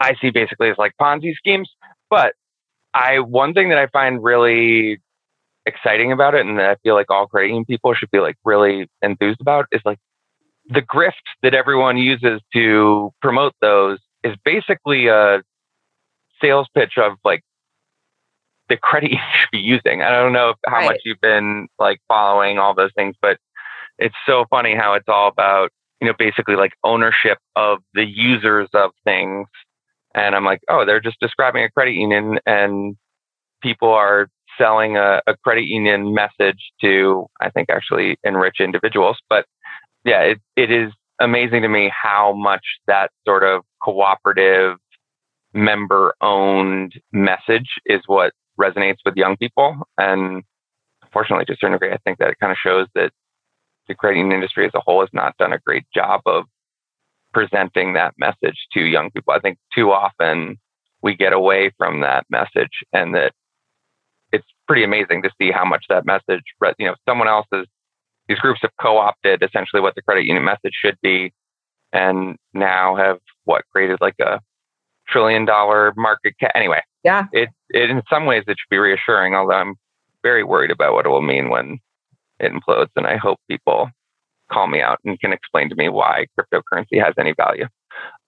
I 0.00 0.14
see 0.20 0.30
basically 0.30 0.70
as 0.70 0.78
like 0.78 0.92
Ponzi 1.00 1.34
schemes. 1.34 1.70
But 2.10 2.34
I 2.92 3.20
one 3.20 3.54
thing 3.54 3.70
that 3.70 3.78
I 3.78 3.86
find 3.88 4.22
really 4.22 5.00
exciting 5.66 6.12
about 6.12 6.34
it, 6.34 6.46
and 6.46 6.58
that 6.58 6.70
I 6.70 6.76
feel 6.82 6.94
like 6.94 7.10
all 7.10 7.26
credit 7.26 7.48
union 7.48 7.64
people 7.64 7.94
should 7.94 8.10
be 8.10 8.20
like 8.20 8.36
really 8.44 8.88
enthused 9.02 9.40
about, 9.40 9.66
is 9.72 9.80
like 9.84 9.98
the 10.66 10.82
grift 10.82 11.12
that 11.42 11.54
everyone 11.54 11.98
uses 11.98 12.40
to 12.52 13.12
promote 13.20 13.54
those 13.60 13.98
is 14.22 14.34
basically 14.44 15.08
a 15.08 15.42
sales 16.40 16.68
pitch 16.74 16.94
of 16.96 17.14
like 17.24 17.42
the 18.68 18.76
credit 18.76 19.10
you 19.12 19.18
should 19.38 19.50
be 19.52 19.58
using. 19.58 20.02
I 20.02 20.10
don't 20.10 20.32
know 20.32 20.54
how 20.66 20.78
right. 20.78 20.86
much 20.86 21.00
you've 21.04 21.20
been 21.20 21.68
like 21.78 22.00
following 22.08 22.58
all 22.58 22.74
those 22.74 22.92
things, 22.96 23.14
but 23.20 23.38
it's 23.98 24.14
so 24.26 24.44
funny 24.50 24.74
how 24.74 24.94
it's 24.94 25.08
all 25.08 25.28
about, 25.28 25.70
you 26.00 26.08
know, 26.08 26.14
basically 26.18 26.56
like 26.56 26.72
ownership 26.82 27.38
of 27.56 27.78
the 27.94 28.04
users 28.04 28.68
of 28.74 28.90
things 29.04 29.46
and 30.14 30.34
I'm 30.34 30.44
like, 30.44 30.60
oh, 30.68 30.84
they're 30.84 31.00
just 31.00 31.20
describing 31.20 31.64
a 31.64 31.70
credit 31.70 31.94
union 31.94 32.38
and 32.46 32.96
people 33.62 33.88
are 33.88 34.28
selling 34.58 34.96
a, 34.96 35.20
a 35.26 35.36
credit 35.42 35.64
union 35.64 36.14
message 36.14 36.72
to, 36.80 37.26
I 37.40 37.50
think, 37.50 37.70
actually 37.70 38.18
enrich 38.22 38.56
individuals. 38.60 39.18
But 39.28 39.46
yeah, 40.04 40.20
it, 40.20 40.38
it 40.56 40.70
is 40.70 40.92
amazing 41.20 41.62
to 41.62 41.68
me 41.68 41.90
how 41.90 42.32
much 42.32 42.64
that 42.86 43.10
sort 43.26 43.42
of 43.42 43.62
cooperative, 43.82 44.76
member 45.54 46.14
owned 46.20 46.94
message 47.12 47.68
is 47.86 48.00
what 48.06 48.32
resonates 48.60 48.98
with 49.04 49.14
young 49.16 49.36
people. 49.36 49.76
And 49.96 50.42
unfortunately, 51.02 51.44
to 51.46 51.52
a 51.52 51.56
certain 51.56 51.72
degree, 51.72 51.92
I 51.92 51.98
think 51.98 52.18
that 52.18 52.30
it 52.30 52.38
kind 52.40 52.50
of 52.50 52.58
shows 52.58 52.88
that 52.94 53.12
the 53.88 53.94
credit 53.94 54.18
union 54.18 54.34
industry 54.34 54.66
as 54.66 54.72
a 54.74 54.80
whole 54.80 55.00
has 55.00 55.10
not 55.12 55.36
done 55.38 55.52
a 55.52 55.58
great 55.58 55.84
job 55.94 56.22
of 56.26 56.44
presenting 57.34 57.92
that 57.94 58.14
message 58.16 58.56
to 58.72 58.80
young 58.80 59.10
people. 59.10 59.34
I 59.34 59.40
think 59.40 59.58
too 59.74 59.92
often 59.92 60.56
we 61.02 61.14
get 61.14 61.32
away 61.32 61.70
from 61.76 62.00
that 62.00 62.24
message 62.30 62.82
and 62.92 63.14
that 63.14 63.32
it's 64.32 64.46
pretty 64.66 64.84
amazing 64.84 65.22
to 65.22 65.30
see 65.38 65.50
how 65.50 65.64
much 65.64 65.84
that 65.90 66.06
message, 66.06 66.42
you 66.78 66.86
know, 66.86 66.94
someone 67.06 67.28
else's, 67.28 67.66
these 68.28 68.38
groups 68.38 68.60
have 68.62 68.70
co-opted 68.80 69.42
essentially 69.42 69.82
what 69.82 69.94
the 69.94 70.02
credit 70.02 70.24
union 70.24 70.44
message 70.44 70.72
should 70.72 70.96
be 71.02 71.32
and 71.92 72.36
now 72.54 72.96
have 72.96 73.18
what 73.44 73.64
created 73.70 73.98
like 74.00 74.18
a 74.20 74.40
trillion 75.08 75.44
dollar 75.44 75.92
market 75.96 76.34
cap. 76.40 76.52
Anyway, 76.54 76.80
yeah, 77.04 77.26
it, 77.32 77.50
it, 77.70 77.90
in 77.90 78.02
some 78.08 78.24
ways 78.24 78.44
it 78.46 78.56
should 78.58 78.70
be 78.70 78.78
reassuring, 78.78 79.34
although 79.34 79.54
I'm 79.54 79.74
very 80.22 80.42
worried 80.42 80.70
about 80.70 80.94
what 80.94 81.04
it 81.04 81.10
will 81.10 81.22
mean 81.22 81.50
when 81.50 81.78
it 82.40 82.52
implodes. 82.52 82.88
And 82.96 83.06
I 83.06 83.16
hope 83.16 83.38
people 83.48 83.90
call 84.54 84.68
me 84.68 84.80
out 84.80 85.00
and 85.04 85.20
can 85.20 85.32
explain 85.32 85.68
to 85.68 85.74
me 85.74 85.88
why 85.88 86.26
cryptocurrency 86.38 87.04
has 87.04 87.14
any 87.18 87.34
value. 87.36 87.66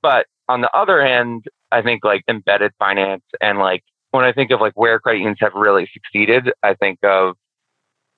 But 0.02 0.26
on 0.48 0.60
the 0.60 0.70
other 0.76 1.04
hand, 1.04 1.44
I 1.72 1.82
think 1.82 2.04
like 2.04 2.22
embedded 2.28 2.72
finance 2.78 3.24
and 3.40 3.58
like 3.58 3.82
when 4.10 4.24
I 4.24 4.32
think 4.32 4.50
of 4.50 4.60
like 4.60 4.72
where 4.74 4.98
credit 4.98 5.18
unions 5.18 5.38
have 5.40 5.54
really 5.54 5.88
succeeded, 5.92 6.52
I 6.62 6.74
think 6.74 6.98
of 7.02 7.36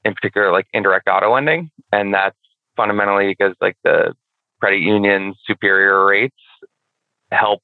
in 0.05 0.14
particular 0.14 0.53
like 0.53 0.66
indirect 0.73 1.09
auto 1.09 1.33
lending. 1.33 1.71
And 1.92 2.14
that's 2.14 2.37
fundamentally 2.77 3.29
because 3.29 3.55
like 3.61 3.77
the 3.85 4.14
credit 4.61 4.81
union's 4.81 5.37
superior 5.47 6.05
rates 6.07 6.37
help 7.31 7.61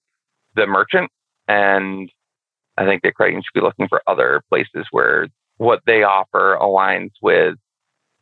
the 0.57 0.67
merchant. 0.67 1.11
And 1.49 2.11
I 2.77 2.85
think 2.85 3.03
that 3.03 3.15
credit 3.15 3.33
unions 3.33 3.47
should 3.47 3.61
be 3.61 3.65
looking 3.65 3.89
for 3.89 4.03
other 4.07 4.43
places 4.49 4.87
where 4.91 5.29
what 5.59 5.81
they 5.87 6.03
offer 6.03 6.59
aligns 6.61 7.13
with 7.23 7.57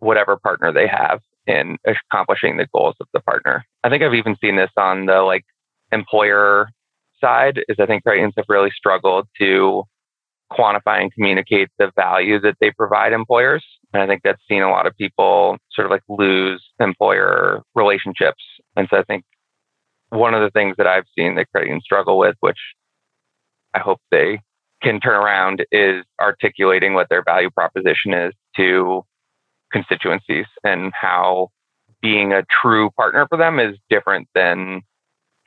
whatever 0.01 0.37
partner 0.37 0.73
they 0.73 0.87
have 0.87 1.21
in 1.47 1.77
accomplishing 1.87 2.57
the 2.57 2.69
goals 2.75 2.95
of 3.01 3.07
the 3.13 3.21
partner. 3.21 3.65
I 3.85 3.89
think 3.89 4.03
I've 4.03 4.15
even 4.15 4.37
seen 4.41 4.57
this 4.57 4.71
on 4.77 5.07
the 5.07 5.23
like 5.23 5.45
employer 5.91 6.69
side 7.21 7.61
is 7.69 7.77
I 7.81 7.87
think 7.87 8.03
credit 8.05 8.33
have 8.37 8.47
really 8.49 8.71
struggled 8.77 9.29
to 9.41 9.85
quantify 10.53 11.01
and 11.01 11.13
communicate 11.13 11.69
the 11.79 11.91
value 11.97 12.39
that 12.41 12.57
they 12.61 12.71
provide 12.71 13.13
employers. 13.13 13.65
And 13.93 14.03
I 14.03 14.07
think 14.07 14.23
that's 14.23 14.43
seen 14.49 14.63
a 14.63 14.71
lot 14.71 14.87
of 14.87 14.97
people 14.97 15.57
sort 15.73 15.87
of 15.87 15.91
like 15.91 16.03
lose 16.09 16.63
employer 16.79 17.63
relationships. 17.75 18.43
And 18.77 18.87
so 18.91 18.99
I 18.99 19.03
think 19.05 19.25
one 20.11 20.35
of 20.35 20.43
the 20.43 20.51
things 20.51 20.77
that 20.77 20.87
I've 20.87 21.07
seen 21.19 21.37
that 21.37 21.51
credit 21.51 21.69
unions 21.69 21.85
struggle 21.85 22.19
with, 22.19 22.37
which 22.41 22.59
I 23.75 23.79
hope 23.79 24.01
they 24.11 24.41
can 24.83 25.01
turn 25.01 25.15
around, 25.15 25.65
is 25.73 26.05
articulating 26.21 26.93
what 26.95 27.09
their 27.09 27.23
value 27.23 27.51
proposition 27.51 28.13
is 28.13 28.33
to 28.57 29.05
constituencies 29.73 30.47
and 30.65 30.93
how 30.95 31.49
being 32.01 32.33
a 32.33 32.45
true 32.63 32.91
partner 32.91 33.27
for 33.29 33.39
them 33.39 33.59
is 33.59 33.77
different 33.89 34.29
than 34.35 34.83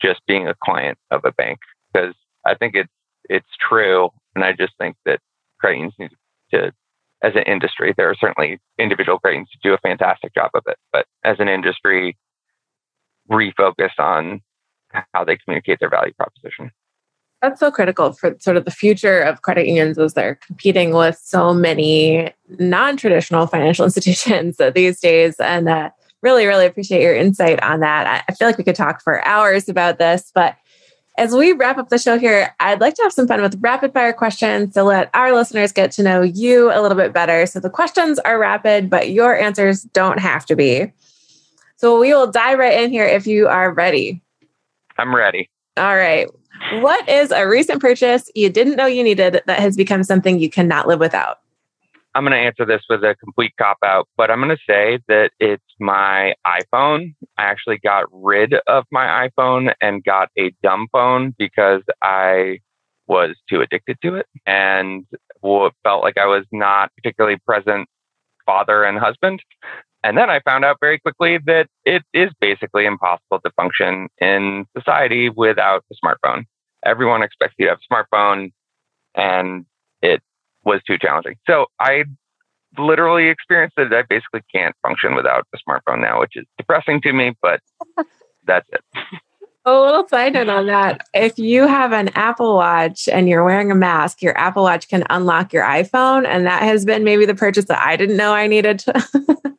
just 0.01 0.21
being 0.27 0.47
a 0.47 0.55
client 0.63 0.97
of 1.11 1.21
a 1.25 1.31
bank. 1.31 1.59
Because 1.93 2.15
I 2.45 2.55
think 2.55 2.75
it's 2.75 2.89
it's 3.29 3.47
true, 3.59 4.09
and 4.35 4.43
I 4.43 4.53
just 4.53 4.73
think 4.77 4.95
that 5.05 5.19
credit 5.59 5.77
unions 5.77 5.93
need 5.97 6.11
to, 6.51 6.71
as 7.23 7.33
an 7.35 7.43
industry, 7.43 7.93
there 7.97 8.09
are 8.09 8.15
certainly 8.15 8.59
individual 8.77 9.19
credit 9.19 9.37
unions 9.37 9.49
do 9.63 9.73
a 9.73 9.77
fantastic 9.79 10.33
job 10.35 10.51
of 10.53 10.63
it, 10.67 10.77
but 10.91 11.05
as 11.23 11.37
an 11.39 11.47
industry, 11.47 12.15
refocus 13.29 13.97
on 13.97 14.41
how 15.13 15.23
they 15.23 15.37
communicate 15.37 15.79
their 15.79 15.89
value 15.89 16.13
proposition. 16.13 16.71
That's 17.45 17.59
so 17.59 17.69
critical 17.69 18.11
for 18.11 18.35
sort 18.39 18.57
of 18.57 18.65
the 18.65 18.71
future 18.71 19.21
of 19.21 19.43
credit 19.43 19.67
unions 19.67 19.99
as 19.99 20.15
they're 20.15 20.33
competing 20.47 20.95
with 20.95 21.15
so 21.21 21.53
many 21.53 22.33
non-traditional 22.57 23.45
financial 23.45 23.85
institutions 23.85 24.59
these 24.73 24.99
days. 24.99 25.39
And 25.39 25.69
uh, 25.69 25.91
really, 26.23 26.47
really 26.47 26.65
appreciate 26.65 27.03
your 27.03 27.15
insight 27.15 27.61
on 27.61 27.81
that. 27.81 28.25
I 28.27 28.33
feel 28.33 28.47
like 28.47 28.57
we 28.57 28.63
could 28.63 28.75
talk 28.75 29.03
for 29.03 29.23
hours 29.27 29.69
about 29.69 29.99
this, 29.99 30.31
but 30.33 30.55
as 31.19 31.33
we 31.33 31.51
wrap 31.51 31.77
up 31.77 31.89
the 31.89 31.99
show 31.99 32.17
here, 32.17 32.53
I'd 32.59 32.81
like 32.81 32.95
to 32.95 33.03
have 33.03 33.13
some 33.13 33.27
fun 33.27 33.43
with 33.43 33.61
rapid 33.61 33.93
fire 33.93 34.11
questions 34.11 34.73
to 34.73 34.83
let 34.83 35.11
our 35.13 35.31
listeners 35.31 35.71
get 35.71 35.91
to 35.91 36.03
know 36.03 36.23
you 36.23 36.71
a 36.71 36.81
little 36.81 36.97
bit 36.97 37.13
better. 37.13 37.45
So 37.45 37.59
the 37.59 37.69
questions 37.69 38.17
are 38.19 38.39
rapid, 38.39 38.89
but 38.89 39.11
your 39.11 39.37
answers 39.37 39.83
don't 39.83 40.19
have 40.19 40.47
to 40.47 40.55
be. 40.55 40.91
So 41.77 41.99
we 41.99 42.11
will 42.11 42.31
dive 42.31 42.57
right 42.57 42.81
in 42.81 42.89
here 42.89 43.05
if 43.05 43.27
you 43.27 43.47
are 43.47 43.71
ready. 43.71 44.23
I'm 44.97 45.15
ready. 45.15 45.47
All 45.77 45.95
right. 45.95 46.27
What 46.73 47.07
is 47.07 47.31
a 47.31 47.47
recent 47.47 47.81
purchase 47.81 48.29
you 48.35 48.49
didn't 48.49 48.75
know 48.75 48.85
you 48.85 49.03
needed 49.03 49.41
that 49.45 49.59
has 49.59 49.75
become 49.75 50.03
something 50.03 50.39
you 50.39 50.49
cannot 50.49 50.87
live 50.87 50.99
without? 50.99 51.39
I'm 52.15 52.23
going 52.23 52.31
to 52.31 52.37
answer 52.37 52.65
this 52.65 52.81
with 52.89 53.03
a 53.03 53.13
complete 53.15 53.53
cop 53.57 53.77
out, 53.83 54.07
but 54.15 54.31
I'm 54.31 54.39
going 54.39 54.55
to 54.55 54.63
say 54.67 54.99
that 55.09 55.31
it's 55.39 55.61
my 55.81 56.33
iPhone. 56.47 57.13
I 57.37 57.43
actually 57.43 57.77
got 57.79 58.05
rid 58.11 58.53
of 58.67 58.85
my 58.89 59.27
iPhone 59.27 59.73
and 59.81 60.01
got 60.01 60.29
a 60.37 60.51
dumb 60.63 60.87
phone 60.93 61.35
because 61.37 61.81
I 62.01 62.59
was 63.07 63.35
too 63.49 63.61
addicted 63.61 63.97
to 64.01 64.15
it 64.15 64.27
and 64.45 65.05
felt 65.41 66.03
like 66.03 66.17
I 66.17 66.25
was 66.25 66.45
not 66.51 66.91
particularly 66.95 67.37
present 67.45 67.87
father 68.45 68.83
and 68.83 68.97
husband. 68.97 69.41
And 70.05 70.15
then 70.15 70.29
I 70.29 70.39
found 70.41 70.63
out 70.63 70.77
very 70.79 70.99
quickly 70.99 71.39
that 71.47 71.67
it 71.83 72.03
is 72.13 72.29
basically 72.39 72.85
impossible 72.85 73.39
to 73.43 73.49
function 73.57 74.07
in 74.21 74.67
society 74.77 75.29
without 75.29 75.83
a 75.91 75.95
smartphone. 76.05 76.43
Everyone 76.85 77.23
expects 77.23 77.55
you 77.57 77.65
to 77.65 77.71
have 77.71 77.79
a 77.79 77.91
smartphone 77.91 78.51
and 79.15 79.65
it 80.03 80.21
was 80.63 80.81
too 80.85 80.99
challenging. 80.99 81.37
So 81.47 81.65
I 81.79 82.03
literally 82.77 83.29
experienced 83.29 83.77
that 83.77 83.91
I 83.91 84.03
basically 84.07 84.41
can't 84.53 84.75
function 84.83 85.15
without 85.15 85.47
a 85.55 85.57
smartphone 85.57 86.01
now, 86.01 86.19
which 86.19 86.33
is 86.35 86.45
depressing 86.59 87.01
to 87.01 87.11
me, 87.11 87.33
but 87.41 87.59
that's 88.45 88.69
it. 88.71 88.81
A 89.67 89.73
little 89.73 90.07
side 90.07 90.33
note 90.33 90.47
on 90.47 90.67
that. 90.67 91.07
If 91.15 91.39
you 91.39 91.65
have 91.65 91.91
an 91.91 92.09
Apple 92.09 92.55
Watch 92.55 93.07
and 93.07 93.27
you're 93.27 93.43
wearing 93.43 93.71
a 93.71 93.75
mask, 93.75 94.21
your 94.21 94.37
Apple 94.37 94.61
Watch 94.61 94.87
can 94.87 95.03
unlock 95.09 95.51
your 95.51 95.63
iPhone. 95.63 96.27
And 96.27 96.45
that 96.45 96.61
has 96.61 96.85
been 96.85 97.03
maybe 97.03 97.25
the 97.25 97.33
purchase 97.33 97.65
that 97.65 97.81
I 97.83 97.95
didn't 97.95 98.15
know 98.15 98.31
I 98.31 98.45
needed 98.45 98.77
to, 98.79 98.93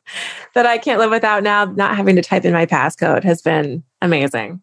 that 0.53 0.65
I 0.65 0.77
can't 0.77 0.99
live 0.99 1.11
without 1.11 1.43
now. 1.43 1.65
Not 1.65 1.97
having 1.97 2.15
to 2.15 2.21
type 2.21 2.45
in 2.45 2.53
my 2.53 2.65
passcode 2.65 3.25
has 3.25 3.41
been 3.41 3.83
amazing. 4.01 4.61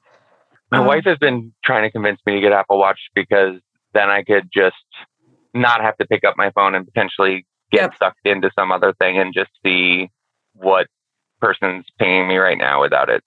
My 0.73 0.79
um, 0.79 0.87
wife 0.87 1.05
has 1.05 1.19
been 1.19 1.53
trying 1.63 1.83
to 1.83 1.91
convince 1.91 2.21
me 2.25 2.37
to 2.37 2.41
get 2.41 2.53
Apple 2.53 2.79
Watch 2.79 3.01
because 3.15 3.61
then 3.93 4.09
I 4.09 4.23
could 4.23 4.49
just 4.51 4.77
not 5.53 5.83
have 5.83 5.99
to 5.99 6.07
pick 6.07 6.25
up 6.25 6.39
my 6.39 6.53
phone 6.53 6.75
and 6.75 6.87
potentially 6.87 7.45
get 7.71 7.83
yep. 7.83 7.95
sucked 7.99 8.27
into 8.27 8.51
some 8.59 8.73
other 8.73 8.95
thing 8.95 9.19
and 9.19 9.35
just 9.35 9.51
see 9.63 10.11
what 10.55 10.87
person's 11.39 11.85
pinging 11.99 12.29
me 12.29 12.39
right 12.39 12.57
now 12.57 12.81
without 12.81 13.11
it 13.11 13.23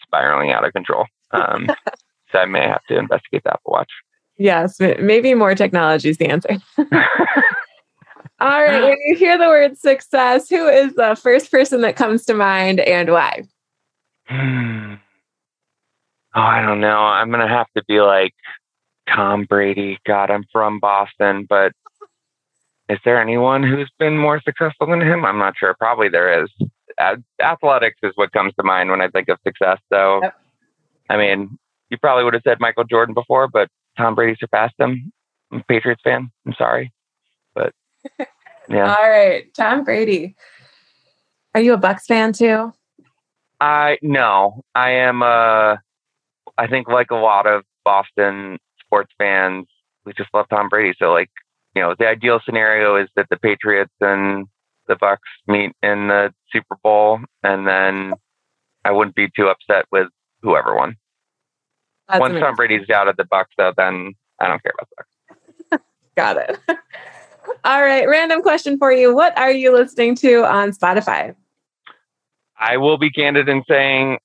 spiraling 0.00 0.52
out 0.52 0.64
of 0.64 0.72
control. 0.72 1.06
Um, 1.32 1.68
so 2.32 2.38
I 2.38 2.46
may 2.46 2.62
have 2.62 2.84
to 2.88 2.98
investigate 2.98 3.44
the 3.44 3.52
Apple 3.52 3.72
Watch. 3.72 3.90
Yes, 4.38 4.78
maybe 4.78 5.34
more 5.34 5.54
technology 5.54 6.10
is 6.10 6.18
the 6.18 6.26
answer. 6.26 6.58
All 8.38 8.62
right. 8.62 8.82
When 8.82 8.96
you 9.06 9.16
hear 9.16 9.38
the 9.38 9.46
word 9.46 9.78
success, 9.78 10.48
who 10.50 10.68
is 10.68 10.94
the 10.94 11.18
first 11.20 11.50
person 11.50 11.80
that 11.80 11.96
comes 11.96 12.26
to 12.26 12.34
mind 12.34 12.80
and 12.80 13.10
why? 13.10 13.44
oh, 14.30 14.98
I 16.34 16.60
don't 16.60 16.80
know. 16.80 16.98
I'm 16.98 17.30
going 17.30 17.40
to 17.40 17.48
have 17.48 17.68
to 17.76 17.84
be 17.88 18.00
like 18.00 18.34
Tom 19.08 19.44
Brady. 19.44 19.98
God, 20.06 20.30
I'm 20.30 20.44
from 20.52 20.80
Boston, 20.80 21.46
but 21.48 21.72
is 22.90 22.98
there 23.06 23.20
anyone 23.20 23.62
who's 23.62 23.90
been 23.98 24.18
more 24.18 24.40
successful 24.42 24.86
than 24.86 25.00
him? 25.00 25.24
I'm 25.24 25.38
not 25.38 25.54
sure. 25.56 25.74
Probably 25.78 26.10
there 26.10 26.42
is. 26.42 26.50
Athletics 27.40 27.98
is 28.02 28.12
what 28.16 28.32
comes 28.32 28.54
to 28.56 28.62
mind 28.62 28.90
when 28.90 29.00
I 29.00 29.08
think 29.08 29.28
of 29.28 29.38
success. 29.46 29.78
So, 29.90 30.20
yep. 30.22 30.34
I 31.08 31.16
mean, 31.16 31.58
you 31.90 31.98
probably 31.98 32.24
would 32.24 32.34
have 32.34 32.42
said 32.44 32.58
Michael 32.60 32.84
Jordan 32.84 33.14
before, 33.14 33.48
but 33.48 33.68
Tom 33.96 34.14
Brady 34.14 34.36
surpassed 34.38 34.74
him. 34.78 35.12
I'm 35.52 35.60
a 35.60 35.64
Patriots 35.64 36.02
fan. 36.02 36.30
I'm 36.46 36.54
sorry, 36.54 36.92
but 37.54 37.72
yeah. 38.68 38.94
All 38.94 39.08
right, 39.08 39.46
Tom 39.54 39.84
Brady. 39.84 40.34
Are 41.54 41.60
you 41.60 41.74
a 41.74 41.78
Bucs 41.78 42.02
fan 42.02 42.32
too? 42.32 42.72
I 43.60 43.98
no, 44.02 44.62
I 44.74 44.90
am. 44.90 45.22
Uh, 45.22 45.76
I 46.58 46.66
think 46.68 46.88
like 46.88 47.10
a 47.10 47.16
lot 47.16 47.46
of 47.46 47.62
Boston 47.84 48.58
sports 48.84 49.12
fans, 49.18 49.66
we 50.04 50.12
just 50.12 50.30
love 50.34 50.46
Tom 50.48 50.68
Brady. 50.68 50.94
So 50.98 51.12
like, 51.12 51.30
you 51.74 51.82
know, 51.82 51.94
the 51.98 52.08
ideal 52.08 52.40
scenario 52.44 52.96
is 52.96 53.08
that 53.16 53.28
the 53.30 53.36
Patriots 53.36 53.92
and 54.00 54.46
the 54.88 54.96
Bucs 54.96 55.18
meet 55.46 55.72
in 55.82 56.08
the 56.08 56.32
Super 56.52 56.76
Bowl, 56.82 57.20
and 57.42 57.66
then 57.66 58.14
I 58.84 58.92
wouldn't 58.92 59.16
be 59.16 59.28
too 59.34 59.48
upset 59.48 59.86
with 59.90 60.08
whoever 60.42 60.74
won. 60.74 60.96
That's 62.08 62.20
Once 62.20 62.32
amazing. 62.32 62.46
Tom 62.46 62.54
Brady's 62.54 62.90
out 62.90 63.08
of 63.08 63.16
the 63.16 63.24
Bucs, 63.24 63.46
though, 63.56 63.72
then 63.76 64.14
I 64.40 64.48
don't 64.48 64.62
care 64.62 64.72
about 64.78 64.88
the 64.90 65.76
Bucs. 65.76 65.80
Got 66.16 66.36
it. 66.36 66.58
All 67.64 67.82
right, 67.82 68.08
random 68.08 68.42
question 68.42 68.78
for 68.78 68.92
you. 68.92 69.14
What 69.14 69.36
are 69.38 69.50
you 69.50 69.72
listening 69.72 70.14
to 70.16 70.44
on 70.44 70.70
Spotify? 70.70 71.34
I 72.58 72.76
will 72.76 72.98
be 72.98 73.10
candid 73.10 73.48
in 73.48 73.62
saying 73.68 74.18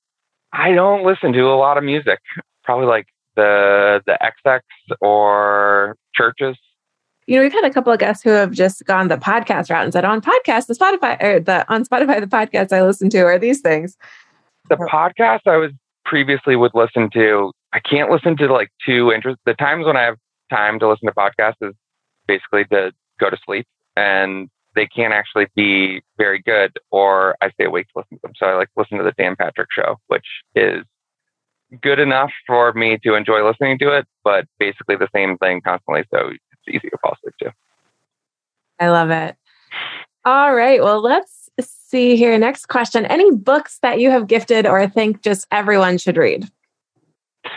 I 0.52 0.72
don't 0.72 1.04
listen 1.04 1.32
to 1.32 1.42
a 1.48 1.56
lot 1.56 1.78
of 1.78 1.84
music. 1.84 2.18
Probably 2.64 2.86
like 2.86 3.06
the 3.36 4.02
the 4.06 4.18
XX 4.46 4.60
or 5.00 5.96
CHVRCHES. 6.18 6.56
You 7.26 7.36
know, 7.36 7.42
we've 7.42 7.52
had 7.52 7.64
a 7.64 7.70
couple 7.70 7.92
of 7.92 8.00
guests 8.00 8.22
who 8.22 8.30
have 8.30 8.50
just 8.50 8.84
gone 8.84 9.08
the 9.08 9.16
podcast 9.16 9.70
route 9.70 9.84
and 9.84 9.92
said, 9.92 10.04
on 10.04 10.20
podcast, 10.20 10.66
the 10.66 10.74
Spotify 10.74 11.22
or 11.22 11.40
the 11.40 11.70
on 11.72 11.84
Spotify, 11.84 12.20
the 12.20 12.26
podcast 12.26 12.72
I 12.72 12.82
listen 12.82 13.10
to 13.10 13.20
are 13.20 13.38
these 13.38 13.60
things. 13.60 13.96
The 14.68 14.76
podcast 14.76 15.40
I 15.46 15.56
was 15.56 15.72
previously 16.04 16.56
would 16.56 16.72
listen 16.74 17.10
to, 17.14 17.52
I 17.72 17.80
can't 17.80 18.10
listen 18.10 18.36
to 18.38 18.52
like 18.52 18.70
two 18.84 19.12
interest 19.12 19.38
the 19.46 19.54
times 19.54 19.86
when 19.86 19.96
I 19.96 20.02
have 20.02 20.16
time 20.50 20.78
to 20.80 20.88
listen 20.88 21.08
to 21.08 21.14
podcasts 21.14 21.54
is 21.60 21.74
basically 22.26 22.64
to 22.66 22.92
go 23.18 23.30
to 23.30 23.36
sleep 23.44 23.66
and 23.96 24.48
they 24.74 24.86
can't 24.86 25.12
actually 25.12 25.46
be 25.54 26.02
very 26.16 26.40
good 26.40 26.72
or 26.90 27.36
I 27.40 27.50
stay 27.50 27.64
awake 27.64 27.88
to 27.88 28.00
listen 28.00 28.16
to 28.18 28.22
them. 28.22 28.32
So 28.36 28.46
I 28.46 28.54
like 28.54 28.68
listen 28.76 28.98
to 28.98 29.04
the 29.04 29.12
Dan 29.12 29.36
Patrick 29.36 29.68
show, 29.70 29.96
which 30.06 30.26
is 30.54 30.84
good 31.80 31.98
enough 31.98 32.30
for 32.46 32.72
me 32.72 32.98
to 33.04 33.14
enjoy 33.14 33.44
listening 33.46 33.78
to 33.78 33.96
it, 33.96 34.06
but 34.24 34.46
basically 34.58 34.96
the 34.96 35.08
same 35.14 35.38
thing 35.38 35.60
constantly. 35.60 36.04
So 36.10 36.28
it's 36.28 36.68
easy 36.68 36.90
to 36.90 36.98
fall 37.02 37.16
asleep 37.18 37.34
to. 37.40 37.54
I 38.78 38.88
love 38.88 39.10
it. 39.10 39.36
All 40.24 40.54
right. 40.54 40.82
Well, 40.82 41.00
let's 41.00 41.41
see 41.60 42.16
here. 42.16 42.36
Next 42.38 42.66
question. 42.66 43.06
Any 43.06 43.30
books 43.30 43.78
that 43.82 44.00
you 44.00 44.10
have 44.10 44.26
gifted 44.26 44.66
or 44.66 44.86
think 44.88 45.22
just 45.22 45.46
everyone 45.50 45.98
should 45.98 46.16
read? 46.16 46.48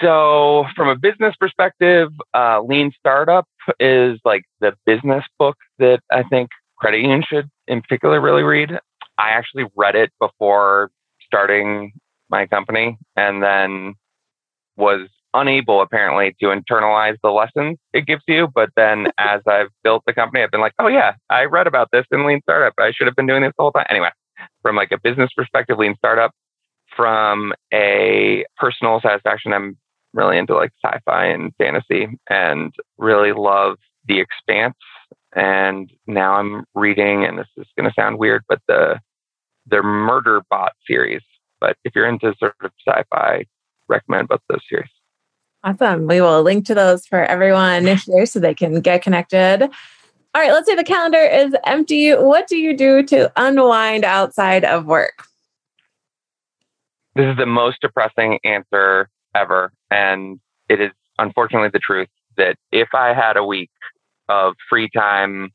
So, 0.02 0.66
from 0.76 0.90
a 0.90 0.96
business 0.96 1.36
perspective, 1.40 2.10
uh, 2.34 2.62
Lean 2.62 2.92
Startup 3.00 3.48
is 3.80 4.20
like 4.26 4.44
the 4.60 4.74
business 4.86 5.24
book 5.38 5.58
that 5.80 6.00
I 6.12 6.24
think 6.24 6.50
credit 6.78 7.02
unions 7.02 7.26
should, 7.26 7.50
in 7.68 7.82
particular, 7.82 8.20
really 8.20 8.44
read. 8.44 8.72
I 9.18 9.30
actually 9.30 9.66
read 9.76 9.96
it 9.96 10.12
before 10.20 10.92
starting 11.26 11.94
my 12.30 12.48
company 12.48 12.98
and 13.16 13.42
then 13.42 13.94
was 14.76 15.08
unable 15.36 15.82
apparently 15.82 16.36
to 16.40 16.48
internalize 16.48 17.18
the 17.22 17.30
lessons 17.30 17.78
it 17.94 18.06
gives 18.06 18.24
you. 18.28 18.48
But 18.54 18.70
then 18.76 19.08
as 19.18 19.42
I've 19.48 19.70
built 19.84 20.04
the 20.06 20.14
company, 20.14 20.44
I've 20.44 20.52
been 20.52 20.62
like, 20.62 20.74
oh 20.80 20.88
yeah, 20.88 21.14
I 21.30 21.44
read 21.46 21.68
about 21.68 21.90
this 21.92 22.06
in 22.12 22.26
Lean 22.26 22.42
Startup. 22.44 22.74
I 22.80 22.92
should 22.92 23.08
have 23.08 23.16
been 23.16 23.28
doing 23.28 23.44
this 23.44 23.54
the 23.58 23.64
whole 23.64 23.72
time. 23.72 23.86
Anyway, 23.90 24.10
from 24.62 24.76
like 24.76 24.92
a 24.92 25.00
business 25.00 25.30
perspective, 25.36 25.78
Lean 25.78 25.96
Startup. 25.98 26.32
From 26.96 27.52
a 27.74 28.46
personal 28.56 29.02
satisfaction, 29.02 29.52
I'm 29.52 29.78
really 30.14 30.38
into 30.38 30.56
like 30.56 30.72
sci-fi 30.84 31.26
and 31.26 31.54
fantasy 31.58 32.08
and 32.30 32.74
really 32.98 33.34
love 33.34 33.76
The 34.08 34.22
Expanse. 34.22 34.78
And 35.36 35.92
now 36.08 36.36
I'm 36.36 36.64
reading, 36.74 37.26
and 37.26 37.38
this 37.38 37.48
is 37.58 37.68
going 37.78 37.90
to 37.90 37.94
sound 37.94 38.18
weird, 38.18 38.44
but 38.48 38.62
the 38.70 39.00
the 39.68 39.78
Murderbot 39.78 40.70
series. 40.88 41.22
But 41.60 41.76
if 41.84 41.94
you're 41.96 42.08
into 42.08 42.34
sort 42.40 42.56
of 42.64 42.72
sci-fi, 42.88 43.46
recommend 43.90 44.30
both 44.30 44.42
those 44.48 44.62
series. 44.70 44.90
Awesome. 45.66 46.06
We 46.06 46.22
will 46.22 46.44
link 46.44 46.68
to 46.68 46.76
those 46.76 47.08
for 47.08 47.24
everyone 47.24 47.88
here 47.88 48.28
so 48.28 48.40
they 48.40 48.54
can 48.54 48.82
get 48.82 49.02
connected. 49.02 49.64
All 49.64 50.42
right, 50.42 50.52
let's 50.52 50.68
say 50.68 50.76
the 50.76 50.84
calendar 50.84 51.18
is 51.18 51.56
empty. 51.66 52.12
What 52.12 52.48
do 52.48 52.56
you 52.56 52.78
do 52.78 53.02
to 53.04 53.32
unwind 53.36 54.06
outside 54.06 54.64
of 54.64 54.86
work? 54.86 55.26
This 57.16 57.26
is 57.26 57.38
the 57.38 57.48
most 57.48 57.82
depressing 57.82 58.38
answer 58.44 59.10
ever. 59.34 59.72
And 59.90 60.40
it 60.70 60.80
is 60.82 60.92
unfortunately 61.18 61.70
the 61.74 61.80
truth 61.80 62.10
that 62.38 62.58
if 62.72 62.90
I 62.94 63.16
had 63.16 63.36
a 63.36 63.44
week 63.44 63.72
of 64.30 64.54
free 64.70 64.90
time 64.90 65.50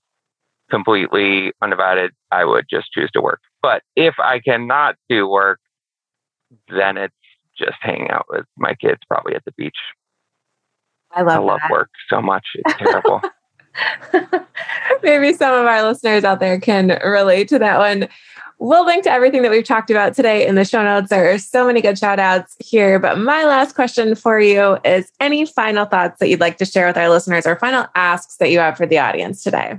completely 0.71 1.53
undivided, 1.63 2.11
I 2.33 2.47
would 2.47 2.65
just 2.69 2.91
choose 2.91 3.13
to 3.13 3.21
work. 3.21 3.43
But 3.63 3.83
if 3.95 4.15
I 4.19 4.41
cannot 4.41 4.97
do 5.09 5.29
work, 5.29 5.61
then 6.69 6.97
it's 6.97 7.15
just 7.57 7.77
hanging 7.81 8.11
out 8.11 8.27
with 8.29 8.47
my 8.57 8.75
kids, 8.75 8.99
probably 9.07 9.37
at 9.37 9.45
the 9.45 9.53
beach. 9.53 9.77
I 11.13 11.23
love 11.23 11.43
I 11.43 11.45
love 11.45 11.61
that. 11.63 11.71
work 11.71 11.91
so 12.09 12.21
much. 12.21 12.47
It's 12.55 12.79
terrible. 12.79 13.21
Maybe 15.03 15.33
some 15.33 15.55
of 15.55 15.67
our 15.67 15.83
listeners 15.83 16.25
out 16.25 16.41
there 16.41 16.61
can 16.61 17.01
relate 17.05 17.49
to 17.49 17.59
that 17.59 17.79
one. 17.79 18.09
We'll 18.59 18.85
link 18.85 19.05
to 19.05 19.11
everything 19.11 19.43
that 19.43 19.51
we've 19.51 19.65
talked 19.65 19.91
about 19.91 20.15
today 20.15 20.47
in 20.47 20.55
the 20.55 20.67
show 20.67 20.83
notes. 20.83 21.09
There 21.09 21.33
are 21.33 21.39
so 21.39 21.67
many 21.67 21.81
good 21.81 21.99
shout 21.99 22.19
outs 22.19 22.57
here. 22.59 22.99
But 22.99 23.19
my 23.19 23.45
last 23.45 23.75
question 23.75 24.15
for 24.15 24.39
you 24.39 24.77
is 24.85 25.11
any 25.19 25.47
final 25.47 25.87
thoughts 25.87 26.19
that 26.19 26.29
you'd 26.29 26.41
like 26.41 26.59
to 26.59 26.67
share 26.67 26.87
with 26.87 26.99
our 26.99 27.09
listeners 27.09 27.47
or 27.47 27.57
final 27.57 27.87
asks 27.95 28.37
that 28.37 28.51
you 28.51 28.59
have 28.59 28.77
for 28.77 28.87
the 28.87 28.99
audience 28.99 29.43
today? 29.43 29.79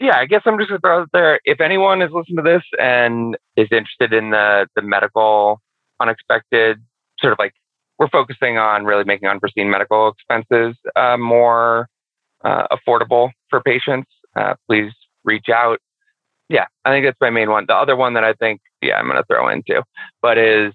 yeah, 0.00 0.18
I 0.18 0.26
guess 0.26 0.42
I'm 0.44 0.58
just 0.58 0.68
going 0.68 0.80
to 0.80 0.82
throw 0.82 1.02
out 1.02 1.10
there. 1.12 1.40
If 1.44 1.60
anyone 1.60 2.02
is 2.02 2.10
listening 2.12 2.36
to 2.36 2.42
this 2.42 2.62
and 2.78 3.36
is 3.56 3.68
interested 3.70 4.12
in 4.12 4.30
the, 4.30 4.68
the 4.74 4.82
medical 4.82 5.60
unexpected 6.00 6.82
sort 7.20 7.32
of 7.32 7.38
like 7.38 7.54
we're 7.98 8.08
focusing 8.08 8.58
on 8.58 8.84
really 8.84 9.04
making 9.04 9.28
unforeseen 9.28 9.70
medical 9.70 10.08
expenses 10.08 10.76
uh, 10.96 11.16
more 11.16 11.88
uh, 12.44 12.66
affordable 12.70 13.30
for 13.48 13.60
patients, 13.62 14.10
uh, 14.36 14.54
please 14.68 14.92
reach 15.24 15.48
out. 15.48 15.78
Yeah, 16.48 16.66
I 16.84 16.90
think 16.90 17.06
that's 17.06 17.16
my 17.20 17.30
main 17.30 17.50
one. 17.50 17.64
The 17.66 17.74
other 17.74 17.96
one 17.96 18.14
that 18.14 18.24
I 18.24 18.34
think, 18.34 18.60
yeah, 18.82 18.96
I'm 18.96 19.06
going 19.06 19.16
to 19.16 19.24
throw 19.24 19.48
into, 19.48 19.82
but 20.20 20.36
is 20.36 20.74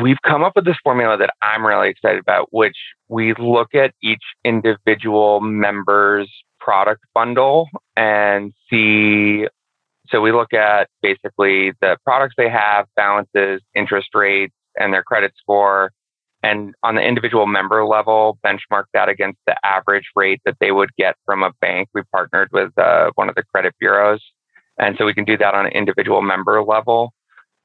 we've 0.00 0.20
come 0.24 0.42
up 0.42 0.52
with 0.56 0.64
this 0.64 0.78
formula 0.82 1.18
that 1.18 1.30
I'm 1.42 1.66
really 1.66 1.90
excited 1.90 2.20
about, 2.20 2.48
which 2.50 2.76
we 3.08 3.34
look 3.34 3.74
at 3.74 3.92
each 4.02 4.22
individual 4.44 5.40
member's 5.40 6.30
product 6.60 7.04
bundle 7.14 7.68
and 7.96 8.52
see. 8.70 9.46
So 10.08 10.20
we 10.20 10.32
look 10.32 10.54
at 10.54 10.88
basically 11.02 11.72
the 11.80 11.98
products 12.04 12.34
they 12.38 12.48
have, 12.48 12.86
balances, 12.96 13.60
interest 13.74 14.08
rates, 14.14 14.54
and 14.76 14.92
their 14.94 15.02
credit 15.02 15.32
score. 15.36 15.90
And 16.42 16.74
on 16.82 16.96
the 16.96 17.02
individual 17.02 17.46
member 17.46 17.84
level, 17.84 18.38
benchmark 18.44 18.84
that 18.94 19.08
against 19.08 19.38
the 19.46 19.54
average 19.64 20.06
rate 20.16 20.40
that 20.44 20.56
they 20.60 20.72
would 20.72 20.90
get 20.96 21.14
from 21.24 21.42
a 21.42 21.52
bank. 21.60 21.88
We 21.94 22.02
partnered 22.12 22.48
with 22.52 22.76
uh, 22.76 23.10
one 23.14 23.28
of 23.28 23.36
the 23.36 23.44
credit 23.44 23.74
bureaus. 23.78 24.20
And 24.78 24.96
so 24.98 25.04
we 25.04 25.14
can 25.14 25.24
do 25.24 25.36
that 25.38 25.54
on 25.54 25.66
an 25.66 25.72
individual 25.72 26.22
member 26.22 26.62
level. 26.62 27.12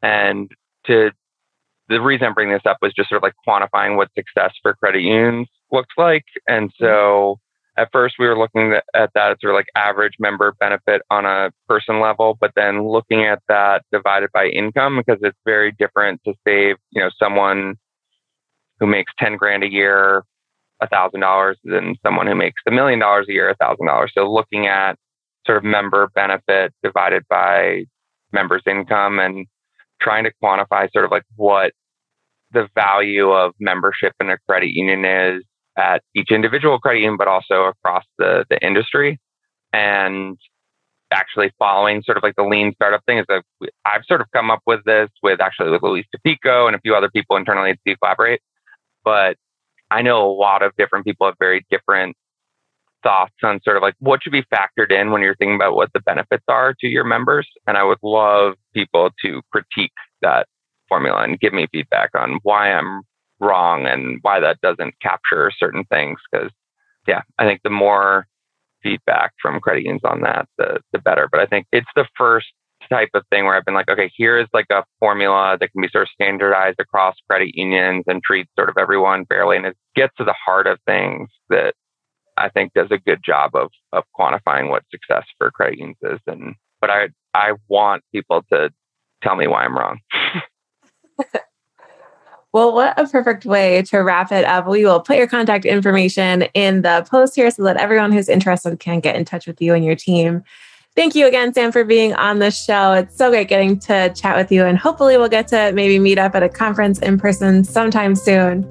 And 0.03 0.51
to 0.85 1.11
the 1.89 2.01
reason 2.01 2.27
I'm 2.27 2.33
bringing 2.33 2.53
this 2.53 2.65
up 2.65 2.77
was 2.81 2.93
just 2.93 3.09
sort 3.09 3.17
of 3.17 3.23
like 3.23 3.33
quantifying 3.47 3.95
what 3.95 4.09
success 4.13 4.53
for 4.61 4.75
credit 4.75 5.01
unions 5.01 5.47
looks 5.71 5.93
like. 5.97 6.25
And 6.47 6.71
so 6.79 7.39
at 7.77 7.89
first 7.91 8.15
we 8.19 8.27
were 8.27 8.37
looking 8.37 8.73
at 8.93 9.09
that 9.13 9.31
as 9.31 9.37
sort 9.41 9.53
of 9.53 9.57
like 9.57 9.69
average 9.75 10.15
member 10.19 10.53
benefit 10.59 11.01
on 11.09 11.25
a 11.25 11.51
person 11.67 11.99
level, 11.99 12.37
but 12.39 12.51
then 12.55 12.87
looking 12.87 13.23
at 13.23 13.39
that 13.47 13.83
divided 13.91 14.29
by 14.33 14.47
income 14.47 14.97
because 14.97 15.19
it's 15.21 15.37
very 15.45 15.71
different 15.71 16.21
to 16.25 16.33
save, 16.45 16.75
you 16.91 17.01
know, 17.01 17.09
someone 17.17 17.75
who 18.79 18.87
makes 18.87 19.11
10 19.19 19.37
grand 19.37 19.63
a 19.63 19.71
year, 19.71 20.23
a 20.81 20.87
thousand 20.87 21.21
dollars 21.21 21.57
than 21.63 21.95
someone 22.03 22.27
who 22.27 22.35
makes 22.35 22.61
a 22.67 22.71
million 22.71 22.99
dollars 22.99 23.25
a 23.29 23.33
year, 23.33 23.49
a 23.49 23.55
thousand 23.55 23.87
dollars. 23.87 24.11
So 24.15 24.31
looking 24.31 24.67
at 24.67 24.95
sort 25.45 25.57
of 25.57 25.63
member 25.63 26.09
benefit 26.13 26.73
divided 26.83 27.23
by 27.29 27.85
members 28.31 28.61
income 28.67 29.19
and 29.19 29.47
trying 30.01 30.25
to 30.25 30.31
quantify 30.43 30.91
sort 30.91 31.05
of 31.05 31.11
like 31.11 31.23
what 31.35 31.71
the 32.51 32.67
value 32.75 33.31
of 33.31 33.53
membership 33.59 34.13
in 34.19 34.29
a 34.29 34.37
credit 34.47 34.69
union 34.69 35.05
is 35.05 35.43
at 35.77 36.01
each 36.15 36.31
individual 36.31 36.79
credit 36.79 36.99
union, 36.99 37.17
but 37.17 37.27
also 37.27 37.65
across 37.65 38.03
the, 38.17 38.45
the 38.49 38.63
industry. 38.65 39.19
And 39.73 40.37
actually 41.11 41.51
following 41.57 42.01
sort 42.03 42.17
of 42.17 42.23
like 42.23 42.35
the 42.35 42.43
lean 42.43 42.73
startup 42.75 43.03
thing 43.05 43.17
is 43.17 43.25
that 43.29 43.43
I've 43.85 44.03
sort 44.05 44.21
of 44.21 44.27
come 44.33 44.51
up 44.51 44.61
with 44.65 44.83
this 44.85 45.09
with 45.23 45.39
actually 45.39 45.71
with 45.71 45.83
Luis 45.83 46.05
Tapico 46.13 46.67
and 46.67 46.75
a 46.75 46.79
few 46.79 46.95
other 46.95 47.09
people 47.09 47.37
internally 47.37 47.71
at 47.71 47.97
Collaborate. 47.99 48.41
But 49.07 49.37
I 49.89 50.01
know 50.01 50.29
a 50.29 50.35
lot 50.35 50.63
of 50.63 50.75
different 50.77 51.05
people 51.05 51.27
have 51.27 51.37
very 51.39 51.65
different 51.69 52.17
thoughts 53.03 53.35
on 53.41 53.61
sort 53.63 53.77
of 53.77 53.81
like 53.81 53.93
what 53.99 54.21
should 54.21 54.33
be 54.33 54.43
factored 54.53 54.91
in 54.91 55.11
when 55.11 55.21
you're 55.21 55.37
thinking 55.37 55.55
about 55.55 55.77
what 55.77 55.93
the 55.93 56.01
benefits 56.01 56.43
are 56.49 56.73
to 56.81 56.87
your 56.87 57.05
members. 57.05 57.47
And 57.65 57.77
I 57.77 57.85
would 57.85 57.99
love 58.03 58.55
people 58.73 59.11
to 59.23 59.41
critique 59.49 59.93
that 60.21 60.45
formula 60.89 61.23
and 61.23 61.39
give 61.39 61.53
me 61.53 61.67
feedback 61.71 62.09
on 62.15 62.39
why 62.43 62.73
I'm 62.73 63.03
wrong 63.39 63.85
and 63.85 64.19
why 64.23 64.41
that 64.41 64.59
doesn't 64.59 64.95
capture 65.01 65.53
certain 65.57 65.85
things. 65.85 66.19
Because, 66.29 66.51
yeah, 67.07 67.21
I 67.39 67.45
think 67.45 67.61
the 67.63 67.69
more 67.69 68.27
feedback 68.83 69.31
from 69.41 69.61
credit 69.61 69.83
unions 69.83 70.01
on 70.03 70.19
that, 70.23 70.49
the, 70.57 70.81
the 70.91 70.99
better. 70.99 71.29
But 71.31 71.39
I 71.39 71.45
think 71.45 71.65
it's 71.71 71.87
the 71.95 72.07
first 72.17 72.47
type 72.89 73.09
of 73.13 73.23
thing 73.29 73.45
where 73.45 73.55
I've 73.55 73.65
been 73.65 73.73
like, 73.73 73.89
okay, 73.89 74.11
here 74.15 74.37
is 74.37 74.47
like 74.53 74.67
a 74.71 74.83
formula 74.99 75.57
that 75.59 75.71
can 75.71 75.81
be 75.81 75.89
sort 75.89 76.03
of 76.03 76.09
standardized 76.09 76.79
across 76.79 77.15
credit 77.29 77.55
unions 77.55 78.03
and 78.07 78.21
treat 78.23 78.47
sort 78.57 78.69
of 78.69 78.77
everyone 78.77 79.25
fairly. 79.25 79.57
And 79.57 79.65
it 79.65 79.77
gets 79.95 80.15
to 80.17 80.23
the 80.23 80.33
heart 80.33 80.67
of 80.67 80.79
things 80.85 81.29
that 81.49 81.73
I 82.37 82.49
think 82.49 82.73
does 82.73 82.91
a 82.91 82.97
good 82.97 83.19
job 83.23 83.55
of 83.55 83.69
of 83.93 84.03
quantifying 84.17 84.69
what 84.69 84.83
success 84.91 85.25
for 85.37 85.51
credit 85.51 85.79
unions 85.79 85.97
is. 86.03 86.19
And 86.27 86.55
but 86.81 86.89
I 86.89 87.09
I 87.33 87.53
want 87.67 88.03
people 88.11 88.43
to 88.51 88.71
tell 89.23 89.35
me 89.35 89.47
why 89.47 89.63
I'm 89.63 89.77
wrong. 89.77 89.99
Well, 92.53 92.73
what 92.73 92.97
a 92.97 93.05
perfect 93.05 93.45
way 93.45 93.83
to 93.83 93.99
wrap 93.99 94.31
it 94.31 94.45
up. 94.45 94.67
We 94.67 94.83
will 94.83 95.01
put 95.01 95.17
your 95.17 95.27
contact 95.27 95.63
information 95.63 96.43
in 96.55 96.81
the 96.81 97.05
post 97.07 97.35
here 97.35 97.51
so 97.51 97.63
that 97.63 97.77
everyone 97.77 98.11
who's 98.11 98.29
interested 98.29 98.79
can 98.79 98.99
get 98.99 99.15
in 99.15 99.25
touch 99.25 99.45
with 99.45 99.61
you 99.61 99.75
and 99.75 99.85
your 99.85 99.95
team. 99.95 100.43
Thank 100.97 101.13
you 101.13 101.27
again, 101.27 101.53
Sam, 101.53 101.71
for 101.71 101.83
being 101.83 102.15
on 102.15 102.39
the 102.39 102.49
show. 102.49 102.93
It's 102.93 103.15
so 103.15 103.29
great 103.29 103.47
getting 103.47 103.77
to 103.81 104.11
chat 104.15 104.35
with 104.35 104.51
you, 104.51 104.65
and 104.65 104.79
hopefully, 104.79 105.15
we'll 105.15 105.29
get 105.29 105.47
to 105.49 105.71
maybe 105.71 105.99
meet 105.99 106.17
up 106.17 106.33
at 106.33 106.41
a 106.41 106.49
conference 106.49 106.97
in 106.97 107.19
person 107.19 107.63
sometime 107.63 108.15
soon. 108.15 108.67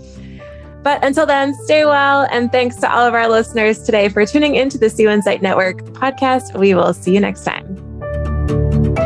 But 0.82 1.04
until 1.04 1.24
then, 1.24 1.54
stay 1.62 1.84
well. 1.84 2.26
And 2.32 2.50
thanks 2.50 2.76
to 2.76 2.92
all 2.92 3.06
of 3.06 3.14
our 3.14 3.28
listeners 3.28 3.80
today 3.80 4.08
for 4.08 4.26
tuning 4.26 4.56
into 4.56 4.76
the 4.76 4.90
CU 4.90 5.08
Insight 5.08 5.40
Network 5.40 5.84
podcast. 5.92 6.58
We 6.58 6.74
will 6.74 6.92
see 6.94 7.14
you 7.14 7.20
next 7.20 7.44
time. 7.44 9.05